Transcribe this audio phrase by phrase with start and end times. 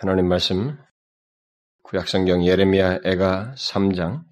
[0.00, 0.78] 하나님 말씀
[1.82, 4.22] 구약성경 예레미야 애가 3장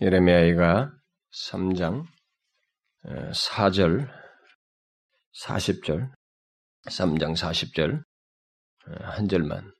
[0.00, 0.90] 예레미야 애가
[1.32, 2.04] 3장
[3.04, 4.08] 4절
[5.44, 6.10] 40절
[6.88, 8.02] 3장 40절
[9.00, 9.72] 한 절만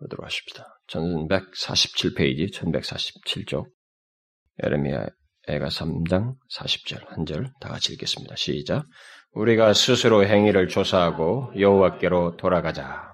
[0.00, 0.80] 보도록 하십시다.
[0.88, 3.70] 1147페이지 1147쪽
[4.64, 5.06] 예레미야
[5.46, 8.34] 애가 3장 40절 한 절 다 같이 읽겠습니다.
[8.34, 8.84] 시작.
[9.34, 13.07] 우리가 스스로 행위를 조사하고 여호와께로 돌아가자.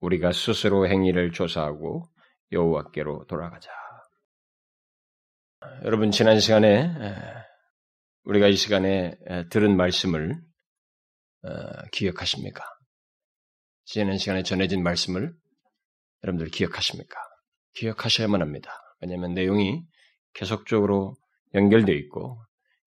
[0.00, 2.04] 우리가 스스로 행위를 조사하고
[2.52, 3.70] 여호와께로 돌아가자.
[5.84, 6.90] 여러분 지난 시간에
[8.24, 9.14] 우리가 이 시간에
[9.50, 10.40] 들은 말씀을
[11.42, 11.48] 어,
[11.92, 12.62] 기억하십니까?
[13.84, 15.34] 지난 시간에 전해진 말씀을
[16.22, 17.18] 여러분들 기억하십니까?
[17.74, 18.70] 기억하셔야만 합니다.
[19.00, 19.82] 왜냐하면 내용이
[20.34, 21.16] 계속적으로
[21.54, 22.42] 연결되어 있고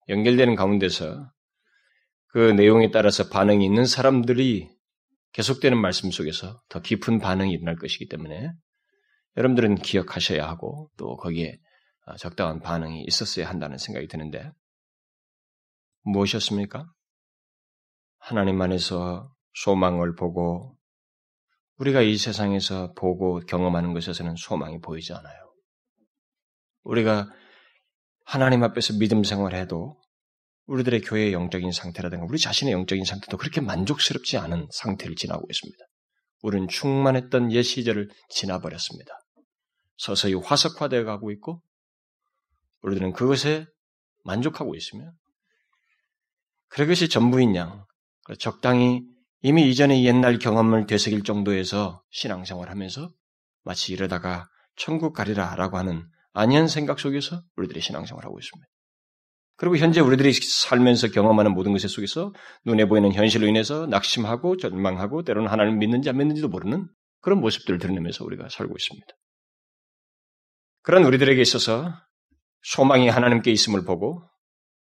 [0.08, 1.30] 연결되는 가운데서
[2.28, 4.73] 그 내용에 따라서 반응이 있는 사람들이
[5.34, 8.52] 계속되는 말씀 속에서 더 깊은 반응이 일어날 것이기 때문에
[9.36, 11.58] 여러분들은 기억하셔야 하고 또 거기에
[12.06, 14.50] 아, 적당한 반응이 있었어야 한다는 생각이 드는데
[16.02, 16.86] 무엇이었습니까?
[18.18, 20.78] 하나님 안에서 소망을 보고
[21.78, 25.52] 우리가 이 세상에서 보고 경험하는 것에서는 소망이 보이지 않아요.
[26.84, 27.28] 우리가
[28.24, 30.00] 하나님 앞에서 믿음 생활해도
[30.66, 35.84] 우리들의 교회의 영적인 상태라든가 우리 자신의 영적인 상태도 그렇게 만족스럽지 않은 상태를 지나고 있습니다.
[36.42, 39.12] 우리는 충만했던 옛 시절을 지나버렸습니다.
[39.96, 41.62] 서서히 화석화되어 가고 있고
[42.82, 43.66] 우리들은 그것에
[44.24, 45.10] 만족하고 있으며
[46.68, 47.84] 그것이 전부인 양
[48.38, 49.02] 적당히
[49.42, 53.10] 이미 이전의 옛날 경험을 되새길 정도에서 신앙생활 하면서
[53.62, 58.73] 마치 이러다가 천국 가리라 라고 하는 아니한 생각 속에서 우리들이 신앙생활하고 있습니다.
[59.56, 62.32] 그리고 현재 우리들이 살면서 경험하는 모든 것의 속에서
[62.64, 66.88] 눈에 보이는 현실로 인해서 낙심하고 절망하고 때로는 하나님을 믿는지 안 믿는지도 모르는
[67.20, 69.06] 그런 모습들을 드러내면서 우리가 살고 있습니다.
[70.82, 71.94] 그런 우리들에게 있어서
[72.62, 74.22] 소망이 하나님께 있음을 보고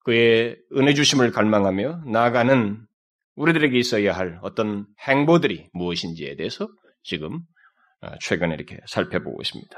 [0.04, 2.87] 그의 은혜 주심을 갈망하며 나아가는
[3.34, 6.69] 우리들에게 있어야 할 어떤 행보들이 무엇인지에 대해서
[7.03, 7.41] 지금
[8.00, 9.76] 어, 최근에 이렇게 살펴보고 있습니다.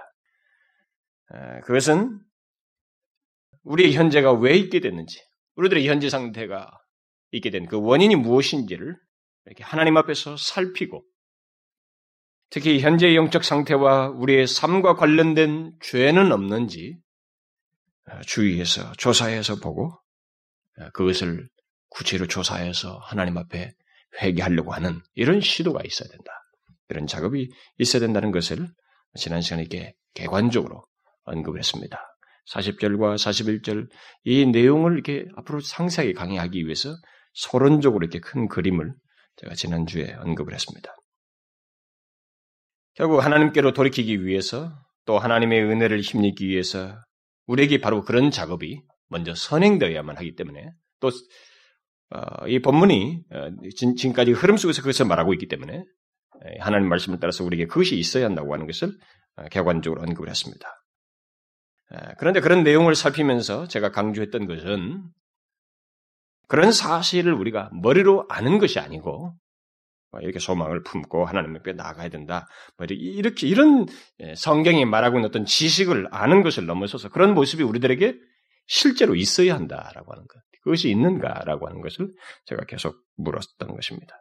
[1.64, 2.20] 그것은
[3.66, 5.20] 우리의 현재가 왜 있게 됐는지,
[5.56, 6.70] 우리들의 현재 상태가
[7.32, 8.96] 있게 된 그 원인이 무엇인지를
[9.46, 11.04] 이렇게 하나님 앞에서 살피고,
[12.50, 16.96] 특히 현재의 영적 상태와 우리의 삶과 관련된 죄는 없는지
[18.08, 19.92] 어, 주의해서 조사해서 보고
[20.78, 21.48] 어, 그것을
[21.88, 23.72] 구체로 조사해서 하나님 앞에
[24.22, 26.30] 회개하려고 하는 이런 시도가 있어야 된다.
[26.88, 27.48] 이런 작업이
[27.78, 28.68] 있어야 된다는 것을
[29.16, 30.84] 지난 시간에 이렇게 개관적으로
[31.24, 31.98] 언급을 했습니다.
[32.52, 33.88] 40절과 41절
[34.24, 36.94] 이 내용을 이렇게 앞으로 상세하게 강의하기 위해서
[37.34, 38.94] 서론적으로 이렇게 큰 그림을
[39.36, 40.94] 제가 지난주에 언급을 했습니다.
[42.94, 44.72] 결국 하나님께로 돌이키기 위해서
[45.04, 46.98] 또 하나님의 은혜를 힘입기 위해서
[47.46, 50.70] 우리에게 바로 그런 작업이 먼저 선행되어야만 하기 때문에
[51.00, 51.12] 또이
[52.10, 53.48] 어, 본문이 어,
[53.96, 55.84] 지금까지 흐름 속에서 그것을 말하고 있기 때문에
[56.60, 58.92] 하나님 말씀을 따라서 우리에게 그것이 있어야 한다고 하는 것을
[59.36, 60.68] 어, 객관적으로 언급을 했습니다.
[62.18, 65.04] 그런데 그런 내용을 살피면서 제가 강조했던 것은
[66.48, 69.34] 그런 사실을 우리가 머리로 아는 것이 아니고
[70.10, 72.48] 뭐 이렇게 소망을 품고 하나님 앞에 나가야 된다.
[72.76, 73.86] 뭐 이렇게 이런
[74.20, 78.14] 예, 성경이 말하고 있는 어떤 지식을 아는 것을 넘어서서 그런 모습이 우리들에게
[78.66, 80.40] 실제로 있어야 한다라고 하는 것.
[80.62, 82.12] 그것이 있는가라고 하는 것을
[82.46, 84.20] 제가 계속 물었던 것입니다.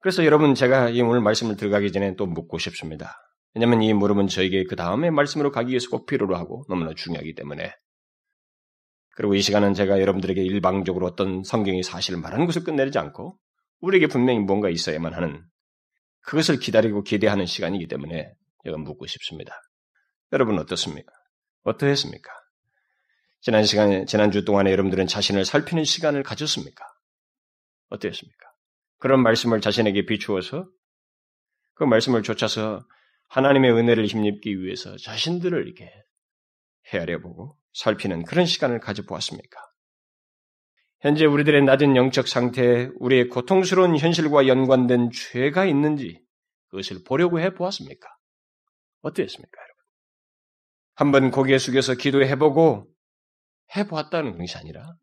[0.00, 3.16] 그래서 여러분 제가 이 오늘 말씀을 들어가기 전에 또 묻고 싶습니다.
[3.54, 7.74] 왜냐하면 이 물음은 저에게 그 다음에 말씀으로 가기 위해서 꼭 필요로 하고 너무나 중요하기 때문에.
[9.14, 13.38] 그리고 이 시간은 제가 여러분들에게 일방적으로 어떤 성경의 사실을 말하는 것을 끝내지 않고
[13.80, 15.44] 우리에게 분명히 뭔가 있어야만 하는
[16.22, 18.32] 그것을 기다리고 기대하는 시간이기 때문에
[18.64, 19.54] 제가 묻고 싶습니다.
[20.32, 21.12] 여러분 어떻습니까?
[21.64, 22.30] 어떠했습니까?
[23.40, 26.84] 지난 시간에, 지난주 동안에 여러분들은 자신을 살피는 시간을 가졌습니까?
[27.90, 28.46] 어떠했습니까?
[28.98, 30.68] 그런 말씀을 자신에게 비추어서
[31.74, 32.86] 그 말씀을 쫓아서
[33.32, 35.90] 하나님의 은혜를 힘입기 위해서 자신들을 이렇게
[36.92, 39.58] 헤아려 보고 살피는 그런 시간을 가져보았습니까?
[41.00, 46.20] 현재 우리들의 낮은 영적 상태에 우리의 고통스러운 현실과 연관된 죄가 있는지
[46.68, 48.06] 그것을 보려고 해 보았습니까?
[49.00, 49.82] 어땠습니까, 여러분?
[50.94, 52.86] 한번 고개 숙여서 기도해보고
[53.74, 54.94] 해보았다는 것이 아니라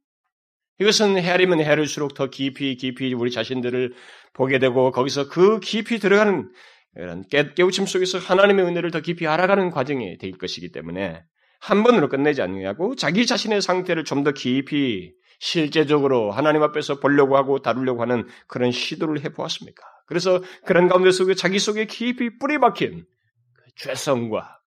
[0.79, 3.95] 이것은 헤아리면 헤아릴수록 더 깊이 깊이 우리 자신들을
[4.33, 6.53] 보게 되고 거기서 그 깊이 들어가는
[6.99, 7.23] 이런
[7.55, 11.23] 깨우침 속에서 하나님의 은혜를 더 깊이 알아가는 과정이 될 것이기 때문에
[11.61, 17.61] 한 번으로 끝내지 않느냐고 자기 자신의 상태를 좀 더 깊이 실제적으로 하나님 앞에서 보려고 하고
[17.61, 19.81] 다루려고 하는 그런 시도를 해보았습니까?
[20.05, 23.05] 그래서 그런 가운데 속에 자기 속에 깊이 뿌리 박힌
[23.53, 24.59] 그 죄성과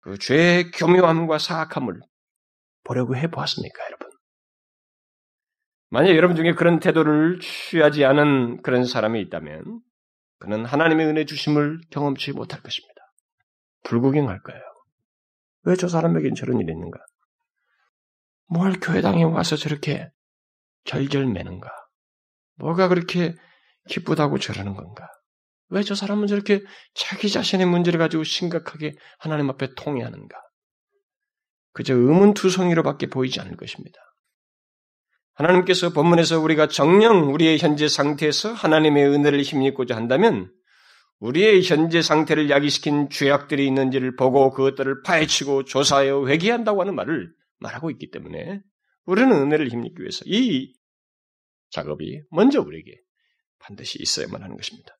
[0.00, 2.00] 그 죄의 교묘함과 사악함을
[2.84, 4.08] 보려고 해보았습니까, 여러분?
[5.90, 9.80] 만약 여러분 중에 그런 태도를 취하지 않은 그런 사람이 있다면
[10.42, 12.94] 그는 하나님의 은혜 주심을 경험치 못할 것입니다.
[13.84, 14.60] 불구경할 거예요.
[15.62, 16.98] 왜 저 사람에겐 저런 일이 있는가?
[18.46, 20.10] 뭘 교회당에 와서 저렇게
[20.84, 21.70] 절절매는가?
[22.56, 23.36] 뭐가 그렇게
[23.88, 25.06] 기쁘다고 저러는 건가?
[25.68, 26.60] 왜 저 사람은 저렇게
[26.92, 30.36] 자기 자신의 문제를 가지고 심각하게 하나님 앞에 통해하는가?
[31.72, 33.96] 그저 의문투성이로밖에 보이지 않을 것입니다.
[35.34, 40.52] 하나님께서 본문에서 우리가 정령 우리의 현재 상태에서 하나님의 은혜를 힘입고자 한다면
[41.20, 48.10] 우리의 현재 상태를 야기시킨 죄악들이 있는지를 보고 그것들을 파헤치고 조사하여 회개한다고 하는 말을 말하고 있기
[48.10, 48.60] 때문에
[49.04, 50.74] 우리는 은혜를 힘입기 위해서 이
[51.70, 53.00] 작업이 먼저 우리에게
[53.58, 54.98] 반드시 있어야만 하는 것입니다.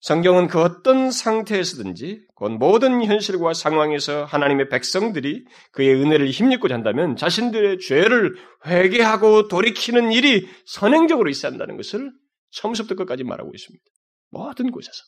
[0.00, 7.80] 성경은 그 어떤 상태에서든지 곧 모든 현실과 상황에서 하나님의 백성들이 그의 은혜를 힘입고자 한다면 자신들의
[7.80, 8.36] 죄를
[8.66, 12.12] 회개하고 돌이키는 일이 선행적으로 있어야 한다는 것을
[12.52, 13.84] 처음부터 끝까지 말하고 있습니다.
[14.30, 15.02] 모든 곳에서.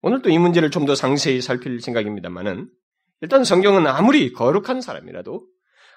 [0.00, 2.68] 오늘 또 이 문제를 좀 더 상세히 살필 생각입니다만은
[3.22, 5.44] 일단 성경은 아무리 거룩한 사람이라도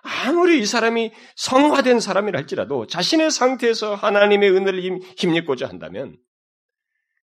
[0.01, 6.15] 아무리 이 사람이 성화된 사람이라 할지라도 자신의 상태에서 하나님의 은혜를 힘입고자 한다면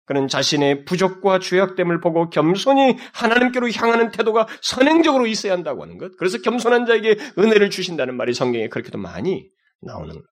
[0.06, 6.16] 그는 자신의 부족과 죄악됨을 보고 겸손히 하나님께로 향하는 태도가 선행적으로 있어야 한다고 하는 것.
[6.18, 9.48] 그래서 겸손한 자에게 은혜를 주신다는 말이 성경에 그렇게도 많이
[9.80, 10.24] 나오는 것.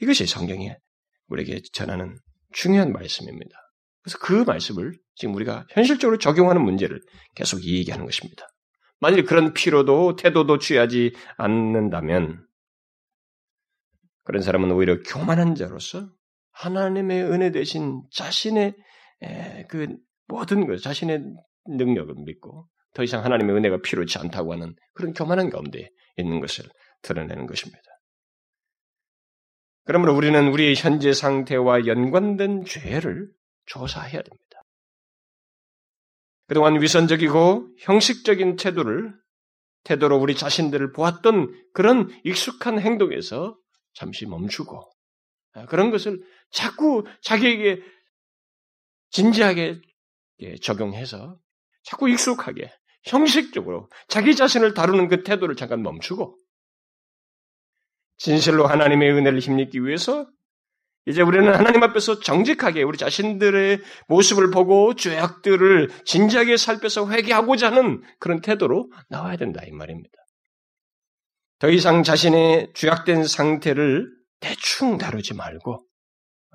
[0.00, 0.70] 이것이 성경이
[1.28, 2.16] 우리에게 전하는
[2.52, 3.56] 중요한 말씀입니다.
[4.02, 7.00] 그래서 그 말씀을 지금 우리가 현실적으로 적용하는 문제를
[7.34, 8.46] 계속 얘기하는 것입니다.
[9.00, 12.46] 만일 그런 피로도 태도도 취하지 않는다면
[14.24, 16.08] 그런 사람은 오히려 교만한 자로서
[16.54, 18.74] 하나님의 은혜 대신 자신의
[19.68, 19.96] 그
[20.26, 21.22] 모든 것, 자신의
[21.66, 26.64] 능력을 믿고 더 이상 하나님의 은혜가 필요치 않다고 하는 그런 교만한 가운데 있는 것을
[27.02, 27.82] 드러내는 것입니다.
[29.84, 33.28] 그러므로 우리는 우리의 현재 상태와 연관된 죄를
[33.66, 34.62] 조사해야 됩니다.
[36.46, 39.14] 그동안 위선적이고 형식적인 태도를
[39.84, 43.58] 태도로 우리 자신들을 보았던 그런 익숙한 행동에서
[43.92, 44.82] 잠시 멈추고
[45.52, 46.22] 아, 그런 것을
[46.54, 47.82] 자꾸 자기에게
[49.10, 49.80] 진지하게
[50.62, 51.36] 적용해서
[51.82, 52.72] 자꾸 익숙하게
[53.04, 56.38] 형식적으로 자기 자신을 다루는 그 태도를 잠깐 멈추고
[58.16, 60.26] 진실로 하나님의 은혜를 힘입기 위해서
[61.06, 68.40] 이제 우리는 하나님 앞에서 정직하게 우리 자신들의 모습을 보고 죄악들을 진지하게 살펴서 회개하고자 하는 그런
[68.40, 70.16] 태도로 나와야 된다 이 말입니다.
[71.58, 74.08] 더 이상 자신의 죄악된 상태를
[74.40, 75.93] 대충 다루지 말고 아,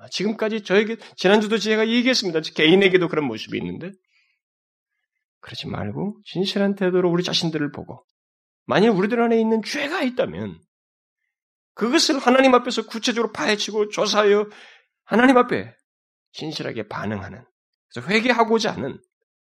[0.08, 2.40] 지금까지 저에게 지난주도 제가 얘기했습니다.
[2.54, 3.92] 개인에게도 그런 모습이 있는데
[5.40, 8.04] 그러지 말고 진실한 태도로 우리 자신들을 보고
[8.66, 10.58] 만일 우리들 안에 있는 죄가 있다면
[11.74, 14.48] 그것을 하나님 앞에서 구체적으로 파헤치고 조사하여
[15.04, 15.74] 하나님 앞에
[16.32, 17.44] 진실하게 반응하는
[17.92, 18.98] 그래서 회개하고자 하는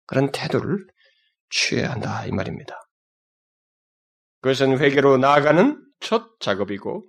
[0.06, 0.86] 그런 태도를
[1.50, 2.78] 취해야 한다 이 말입니다.
[4.42, 7.04] 그것은 회개로 나아가는 첫 작업이고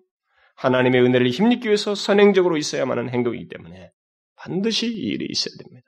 [0.62, 3.92] 하나님의 은혜를 힘입기 위해서 선행적으로 있어야만 하는 행동이기 때문에
[4.36, 5.88] 반드시 이 일이 있어야 됩니다.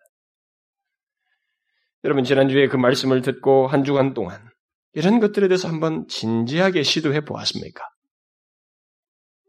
[2.04, 4.50] 여러분 지난주에 그 말씀을 듣고 한 주간 동안
[4.94, 7.88] 이런 것들에 대해서 한번 진지하게 시도해 보았습니까?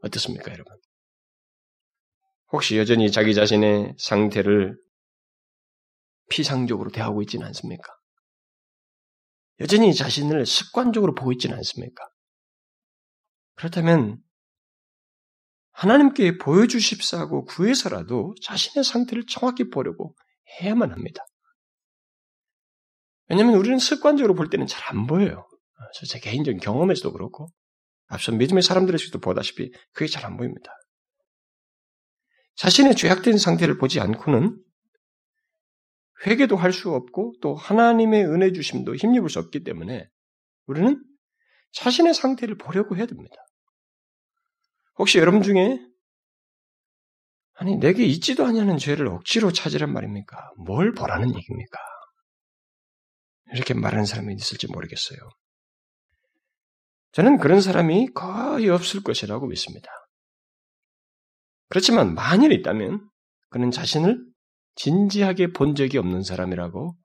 [0.03, 0.77] 어떻습니까, 여러분?
[2.53, 4.77] 혹시 여전히 자기 자신의 상태를
[6.29, 7.91] 피상적으로 대하고 있지는 않습니까?
[9.61, 12.07] 여전히 자신을 습관적으로 보고 있지는 않습니까?
[13.55, 14.23] 그렇다면
[15.75, 20.15] 하나님께 보여주십사고 구해서라도 자신의 상태를 정확히 보려고
[20.61, 21.25] 해야만 합니다.
[23.29, 25.49] 왜냐하면 우리는 습관적으로 볼 때는 잘 안 보여요.
[26.09, 27.49] 제 개인적인 경험에서도 그렇고
[28.07, 30.71] 앞서 믿음의 사람들에서도 보다시피 그게 잘 안 보입니다.
[32.57, 34.63] 자신의 죄악된 상태를 보지 않고는
[36.27, 40.09] 회개도 할 수 없고 또 하나님의 은혜 주심도 힘입을 수 없기 때문에
[40.67, 41.03] 우리는
[41.73, 43.35] 자신의 상태를 보려고 해야 됩니다.
[44.97, 45.79] 혹시 여러분 중에
[47.55, 50.53] 아니 내게 있지도 않냐는 죄를 억지로 찾으란 말입니까?
[50.59, 51.79] 뭘 보라는 얘기입니까?
[53.53, 55.19] 이렇게 말하는 사람이 있을지 모르겠어요.
[57.13, 59.89] 저는 그런 사람이 거의 없을 것이라고 믿습니다.
[61.69, 63.09] 그렇지만 만일 있다면
[63.51, 64.19] 그는 자신을
[64.75, 66.97] 진지하게 본 적이 없는 사람이라고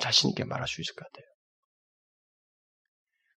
[0.00, 1.26] 자신있게 말할 수 있을 것 같아요.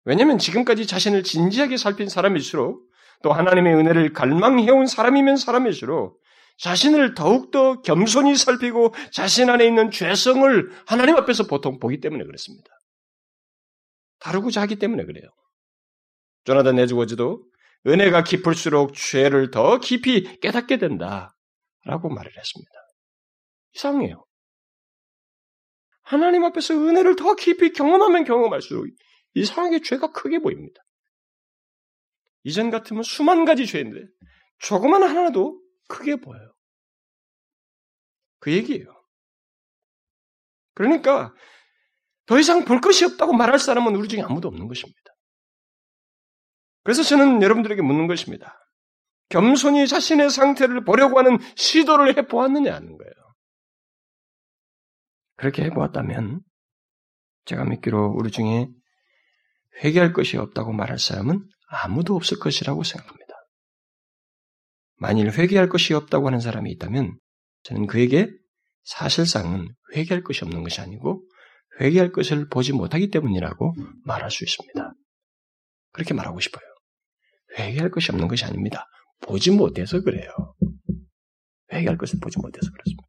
[0.04, 2.85] 왜냐하면 지금까지 자신을 진지하게 살핀 사람일수록
[3.24, 6.22] 또 하나님의 은혜를 갈망해온 사람이면 사람일수록
[6.58, 12.70] 자신을 더욱더 겸손히 살피고 자신 안에 있는 죄성을 하나님 앞에서 보통 보기 때문에 그렇습니다.
[14.20, 15.30] 다루고자 하기 때문에 그래요.
[16.46, 17.44] 조나단 에즈워즈도
[17.88, 21.36] 은혜가 깊을수록 죄를 더 깊이 깨닫게 된다.
[21.84, 22.72] 라고 말을 했습니다.
[23.76, 24.26] 이상해요.
[26.02, 28.88] 하나님 앞에서 은혜를 더 깊이 경험하면 경험할수록
[29.34, 30.82] 이상하게 죄가 크게 보입니다.
[32.46, 34.06] 이전 같으면 수만 가지 죄인데
[34.60, 36.54] 조그만 하나도 크게 보여요.
[38.40, 38.86] 그 얘기예요.
[40.76, 41.34] 그러니까
[42.28, 45.02] 더 이상 볼 것이 없다고 말할 사람은 우리 중에 아무도 없는 것입니다.
[46.84, 48.60] 그래서 저는 여러분들에게 묻는 것입니다.
[49.30, 53.14] 겸손히 자신의 상태를 보려고 하는 시도를 해보았느냐는 거예요.
[55.36, 56.42] 그렇게 해보았다면
[57.46, 58.68] 제가 믿기로 우리 중에
[59.84, 63.34] 회개할 것이 없다고 말할 사람은 아무도 없을 것이라고 생각합니다.
[64.98, 67.18] 만일 회개할 것이 없다고 하는 사람이 있다면
[67.64, 68.30] 저는 그에게
[68.84, 71.24] 사실상은 회개할 것이 없는 것이 아니고
[71.82, 74.94] 회개할 것을 보지 못하기 때문이라고 말할 수 있습니다.
[75.92, 76.64] 그렇게 말하고 싶어요.
[77.58, 78.86] 회개할 것이 없는 것이 아닙니다.
[79.22, 80.30] 보지 못해서 그래요.
[81.74, 83.04] 회개할 것을 보지 못해서 그렇습니다.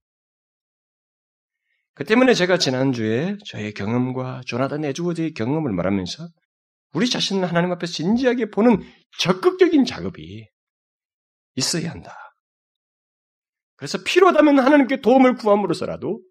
[1.95, 6.29] 그 때문에 제가 지난주에 저의 경험과 조나단 에즈워드의 경험을 말하면서
[6.97, 8.83] 우리 자신을 하나님 앞에 진지하게 보는
[9.19, 10.49] 적극적인 작업이
[11.55, 12.17] 있어야 한다.
[13.77, 16.23] 그래서 필요하다면 하나님께 도움을 구함으로써라도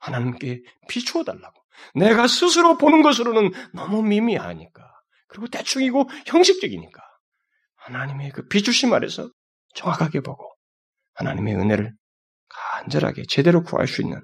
[0.00, 1.62] 하나님께 비추어 달라고.
[1.94, 4.82] 내가 스스로 보는 것으로는 너무 미미하니까.
[5.28, 7.00] 그리고 대충이고 형식적이니까.
[7.76, 9.30] 하나님의 그 비추심 아래서
[9.76, 10.44] 정확하게 보고
[11.14, 11.94] 하나님의 은혜를
[12.48, 14.20] 간절하게 제대로 구할 수 있는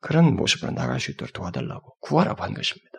[0.00, 2.93] 그런 모습으로 나갈 수 있도록 도와달라고 구하라고 한 것입니다.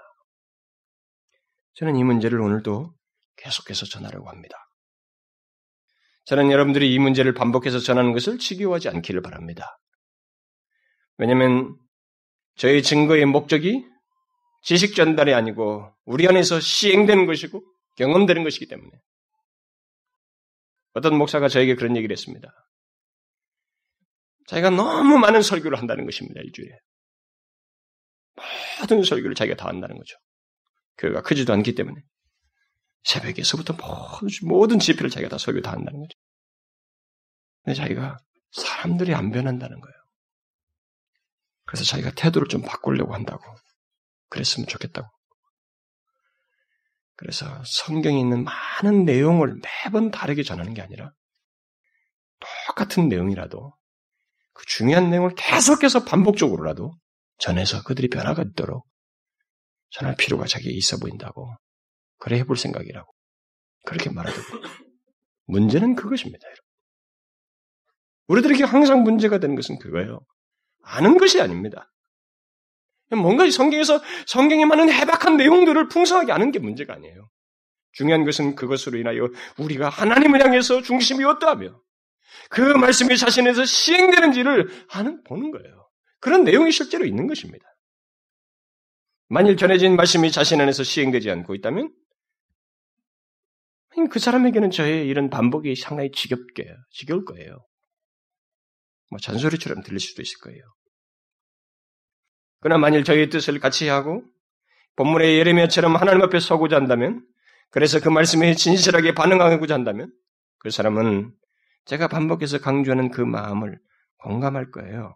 [1.76, 2.94] 저는 이 문제를 오늘도
[3.38, 4.58] 계속해서 전하려고 합니다.
[6.26, 9.78] 저는 여러분들이 이 문제를 반복해서 전하는 것을 지겨워하지 않기를 바랍니다.
[11.18, 11.78] 왜냐하면
[12.56, 13.86] 저희 증거의 목적이
[14.64, 17.64] 지식 전달이 아니고 우리 안에서 시행되는 것이고
[17.98, 18.90] 경험되는 것이기 때문에
[20.94, 22.52] 어떤 목사가 저에게 그런 얘기를 했습니다.
[24.48, 26.78] 자기가 너무 많은 설교를 한다는 것입니다, 일주일에.
[28.80, 30.18] 모든 설교를 자기가 다 한다는 거죠.
[30.98, 32.02] 교회가 크지도 않기 때문에.
[33.04, 36.18] 새벽에서부터 모든, 모든 집회를 자기가 다 설교 다 한다는 거죠.
[37.64, 38.18] 근데 자기가
[38.52, 39.96] 사람들이 안 변한다는 거예요.
[41.66, 43.44] 그래서 자기가 태도를 좀 바꾸려고 한다고.
[44.30, 45.08] 그랬으면 좋겠다고.
[47.16, 51.12] 그래서 성경에 있는 많은 내용을 매번 다르게 전하는 게 아니라
[52.68, 53.74] 똑같은 내용이라도
[54.54, 56.94] 그 중요한 내용을 계속해서 반복적으로라도
[57.38, 58.86] 전해서 그들이 변화가 있도록
[59.96, 61.56] 전할 필요가 자기에 있어 보인다고
[62.18, 63.12] 그래 해볼 생각이라고
[63.86, 64.62] 그렇게 말하더군요.
[65.48, 66.46] 문제는 그것입니다.
[66.46, 66.62] 여러분.
[68.28, 70.20] 우리들에게 항상 문제가 되는 것은 그거예요.
[70.84, 71.94] 아는 것이 아닙니다.
[73.12, 77.30] 뭔가 성경에서 성경에 많은 해박한 내용들을 풍성하게 아는 게 문제가 아니에요.
[77.94, 81.80] 중요한 것은 그것으로 인하여 우리가 하나님을 향해서 중심이 어떠하며
[82.50, 85.88] 그 말씀이 자신에서 시행되는지를 아는 보는 거예요.
[86.20, 87.66] 그런 내용이 실제로 있는 것입니다.
[89.28, 91.92] 만일 전해진 말씀이 자신 안에서 시행되지 않고 있다면
[94.12, 97.66] 그 사람에게는 저의 이런 반복이 상당히 지겹게 지겨울 거예요.
[99.10, 100.62] 뭐 잔소리처럼 들릴 수도 있을 거예요.
[102.60, 104.24] 그러나 만일 저희의 뜻을 같이 하고
[104.96, 107.26] 본문의 예레미야처럼 하나님 앞에 서고자 한다면
[107.72, 110.12] 그래서 그 말씀에 진실하게 반응하고자 한다면
[110.60, 111.34] 그 사람은
[111.86, 113.80] 제가 반복해서 강조하는 그 마음을
[114.18, 115.16] 공감할 거예요.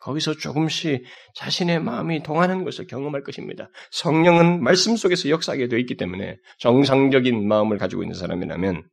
[0.00, 1.04] 거기서 조금씩
[1.34, 3.68] 자신의 마음이 동하는 것을 경험할 것입니다.
[3.90, 8.88] 성령은 말씀 속에서 역사하게 되어 있기 때문에 정상적인 마음을 가지고 있는 사람이라면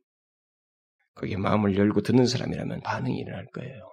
[1.14, 3.88] 거기에 마음을 열고 듣는 사람이라면 반응이 일어날 거예요.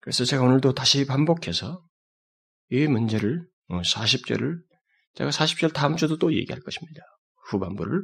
[0.00, 1.84] 그래서 제가 오늘도 다시 반복해서
[2.70, 4.64] 이 문제를 40절을 어,
[5.14, 7.02] 제가 40절 다음 주도 또 얘기할 것입니다.
[7.48, 8.02] 후반부를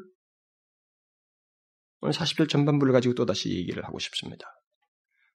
[2.01, 4.47] 오늘 40절 전반부를 가지고 또 다시 얘기를 하고 싶습니다.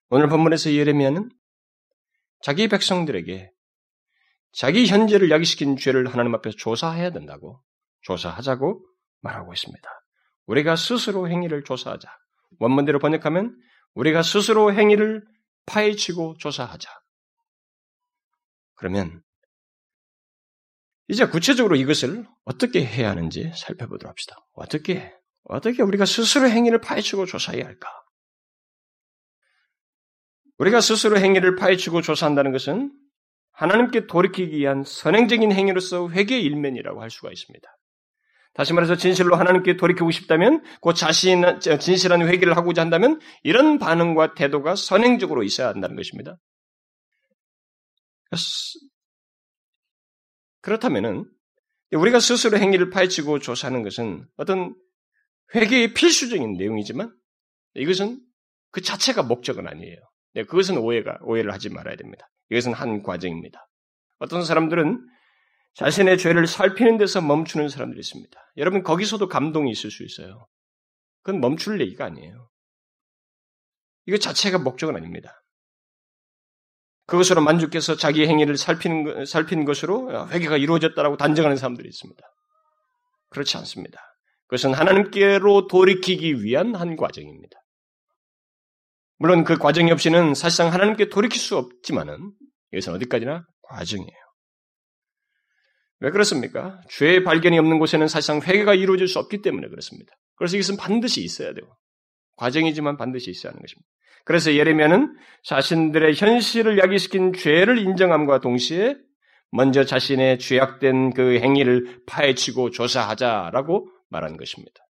[0.09, 1.29] 오늘 본문에서 예레미야는
[2.41, 3.51] 자기 백성들에게
[4.53, 7.61] 자기 현재를 야기시킨 죄를 하나님 앞에서 조사해야 된다고
[8.01, 8.85] 조사하자고
[9.21, 9.89] 말하고 있습니다.
[10.47, 12.09] 우리가 스스로 행위를 조사하자.
[12.59, 13.55] 원문대로 번역하면
[13.93, 15.23] 우리가 스스로 행위를
[15.67, 16.89] 파헤치고 조사하자.
[18.75, 19.21] 그러면
[21.07, 24.37] 이제 구체적으로 이것을 어떻게 해야 하는지 살펴보도록 합시다.
[24.53, 27.89] 어떻게 어떻게 우리가 스스로 행위를 파헤치고 조사해야 할까?
[30.61, 32.91] 우리가 스스로 행위를 파헤치고 조사한다는 것은
[33.51, 37.67] 하나님께 돌이키기 위한 선행적인 행위로서 회개의 일면이라고 할 수가 있습니다.
[38.53, 41.41] 다시 말해서 진실로 하나님께 돌이키고 싶다면 그 자신
[41.79, 46.37] 진실한 회개를 하고자 한다면 이런 반응과 태도가 선행적으로 있어야 한다는 것입니다.
[50.61, 51.25] 그렇다면은
[51.91, 54.75] 우리가 스스로 행위를 파헤치고 조사하는 것은 어떤
[55.55, 57.11] 회개의 필수적인 내용이지만
[57.73, 58.19] 이것은
[58.69, 60.10] 그 자체가 목적은 아니에요.
[60.33, 62.29] 네, 그것은 오해가 오해를 하지 말아야 됩니다.
[62.49, 63.67] 이것은 한 과정입니다.
[64.19, 64.99] 어떤 사람들은
[65.73, 68.39] 자신의 죄를 살피는 데서 멈추는 사람들이 있습니다.
[68.57, 70.47] 여러분 거기서도 감동이 있을 수 있어요.
[71.23, 72.49] 그건 멈출 얘기가 아니에요.
[74.05, 75.43] 이거 자체가 목적은 아닙니다.
[77.05, 82.23] 그것으로 만족해서 자기 행위를 살피는, 살피는 것으로 회개가 이루어졌다라고 단정하는 사람들이 있습니다.
[83.29, 83.99] 그렇지 않습니다.
[84.47, 87.60] 그것은 하나님께로 돌이키기 위한 한 과정입니다.
[89.21, 92.31] 물론 그 과정이 없이는 사실상 하나님께 돌이킬 수 없지만은
[92.71, 94.09] 이것은 어디까지나 과정이에요.
[95.99, 96.81] 왜 그렇습니까?
[96.89, 100.11] 죄의 발견이 없는 곳에는 사실상 회개가 이루어질 수 없기 때문에 그렇습니다.
[100.37, 101.77] 그래서 이것은 반드시 있어야 돼요.
[102.37, 103.87] 과정이지만 반드시 있어야 하는 것입니다.
[104.25, 108.95] 그래서 예레미야는 자신들의 현실을 야기시킨 죄를 인정함과 동시에
[109.51, 114.81] 먼저 자신의 죄악된 그 행위를 파헤치고 조사하자라고 말한 것입니다.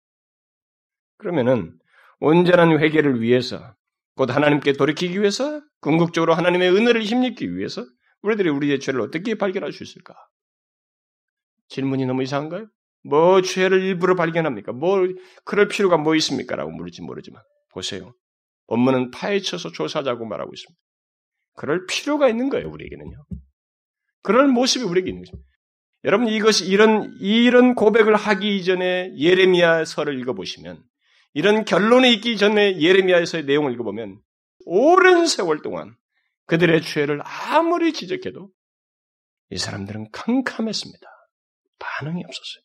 [1.19, 1.73] 그러면은
[2.21, 3.75] 온전한 회개를 위해서
[4.21, 7.87] 곧 하나님께 돌이키기 위해서 궁극적으로 하나님의 은혜를 힘입기 위해서
[8.21, 10.15] 우리들이 우리의 죄를 어떻게 발견할 수 있을까?
[11.69, 12.67] 질문이 너무 이상한가요?
[13.03, 14.73] 뭐 죄를 일부러 발견합니까?
[14.73, 14.99] 뭐
[15.47, 16.55] 그럴 필요가 뭐 있습니까?
[16.55, 18.13] 라고 물을지 모르지만 보세요.
[18.67, 20.79] 본문은 파헤쳐서 조사하자고 말하고 있습니다.
[21.55, 23.25] 그럴 필요가 있는 거예요, 우리에게는요.
[24.23, 25.43] 그럴 모습이 우리에게 있는 거죠.
[26.05, 30.83] 여러분 이것이 이런 이런 고백을 하기 이전에 예레미야서를 읽어 보시면
[31.33, 34.21] 이런 결론에 있기 전에 예레미야서의 내용을 읽어보면
[34.67, 35.95] 오랜 세월 동안
[36.47, 38.51] 그들의 죄를 아무리 지적해도
[39.51, 41.07] 이 사람들은 캄캄했습니다.
[41.79, 42.63] 반응이 없었어요.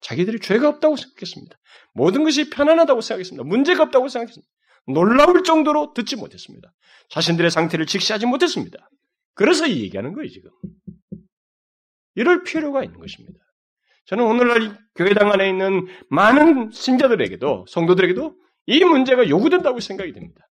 [0.00, 1.58] 자기들이 죄가 없다고 생각했습니다.
[1.92, 3.44] 모든 것이 편안하다고 생각했습니다.
[3.44, 4.48] 문제가 없다고 생각했습니다.
[4.92, 6.72] 놀라울 정도로 듣지 못했습니다.
[7.10, 8.78] 자신들의 상태를 직시하지 못했습니다.
[9.34, 10.50] 그래서 이 얘기하는 거예요, 지금.
[12.14, 13.38] 이럴 필요가 있는 것입니다.
[14.08, 18.34] 저는 오늘날 교회당 안에 있는 많은 신자들에게도, 성도들에게도
[18.66, 20.48] 이 문제가 요구된다고 생각이 됩니다.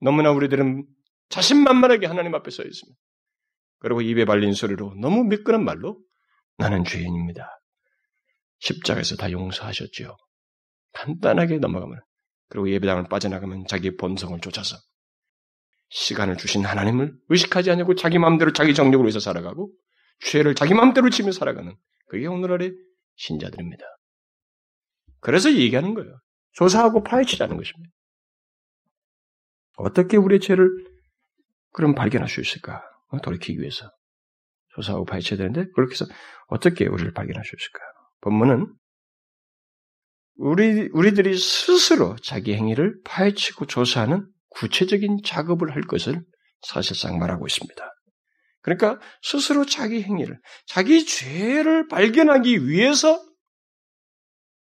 [0.00, 0.84] 너무나 우리들은
[1.28, 2.98] 자신만만하게 하나님 앞에 서 있습니다.
[3.78, 6.00] 그리고 입에 발린 소리로 너무 미끄런 말로
[6.56, 7.60] 나는 죄인입니다.
[8.58, 10.16] 십자가에서 다 용서하셨지요.
[10.92, 12.00] 간단하게 넘어가면
[12.48, 14.76] 그리고 예배당을 빠져나가면 자기 본성을 쫓아서
[15.90, 19.70] 시간을 주신 하나님을 의식하지 않고 자기 마음대로 자기 정력으로 해서 살아가고
[20.20, 21.76] 죄를 자기 마음대로 치며 살아가는
[22.08, 22.74] 그게 오늘날의
[23.18, 23.84] 신자들입니다.
[25.20, 26.18] 그래서 얘기하는 거예요.
[26.52, 27.92] 조사하고 파헤치자는 것입니다.
[29.76, 30.68] 어떻게 우리의 죄를
[31.72, 32.82] 그럼 발견할 수 있을까?
[33.22, 33.90] 돌이키기 위해서.
[34.74, 36.06] 조사하고 파헤쳐야 되는데 그렇게 해서
[36.46, 37.80] 어떻게 우리를 발견할 수 있을까?
[38.20, 38.74] 본문은
[40.36, 46.22] 우리, 우리들이 스스로 자기 행위를 파헤치고 조사하는 구체적인 작업을 할 것을
[46.62, 47.97] 사실상 말하고 있습니다.
[48.60, 53.22] 그러니까 스스로 자기 행위를, 자기 죄를 발견하기 위해서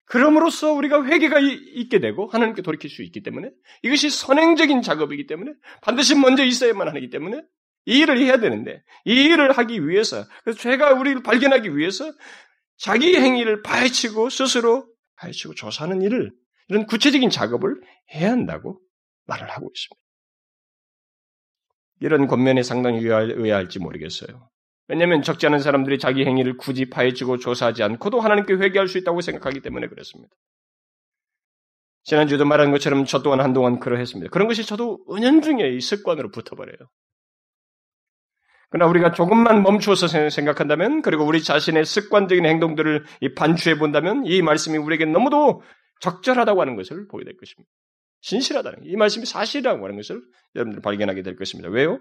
[0.06, 3.52] 그럼으로써 우리가 회개가 있게 되고 하나님께 돌이킬 수 있기 때문에
[3.84, 7.44] 이것이 선행적인 작업이기 때문에 반드시 먼저 있어야만 하기 때문에
[7.86, 12.12] 이 일을 해야 되는데 이 일을 하기 위해서 그래서 죄가 우리를 발견하기 위해서
[12.78, 14.88] 자기 행위를 파헤치고 스스로
[15.18, 16.32] 파헤치고 조사하는 일을
[16.70, 17.80] 이런 구체적인 작업을
[18.15, 18.80] 해야 한다고
[19.26, 19.98] 말을 하고 있습니다.
[21.99, 24.49] 이런 권면에 상당히 의아할지 모르겠어요.
[24.88, 29.62] 왜냐하면 적지 않은 사람들이 자기 행위를 굳이 파헤치고 조사하지 않고도 하나님께 회개할 수 있다고 생각하기
[29.62, 30.33] 때문에 그렇습니다.
[32.03, 34.31] 지난주에도 말한 것처럼 저 또한 한동안 그러했습니다.
[34.31, 36.77] 그런 것이 저도 은연중에 이 습관으로 붙어버려요.
[38.71, 43.03] 그러나 우리가 조금만 멈추어서 생각한다면, 그리고 우리 자신의 습관적인 행동들을
[43.35, 45.62] 반추해 본다면, 이 말씀이 우리에게 너무도
[46.01, 47.69] 적절하다고 하는 것을 보게 될 것입니다.
[48.21, 50.21] 진실하다는 이 말씀이 사실이라고 하는 것을
[50.55, 51.69] 여러분들 발견하게 될 것입니다.
[51.69, 51.99] 왜요?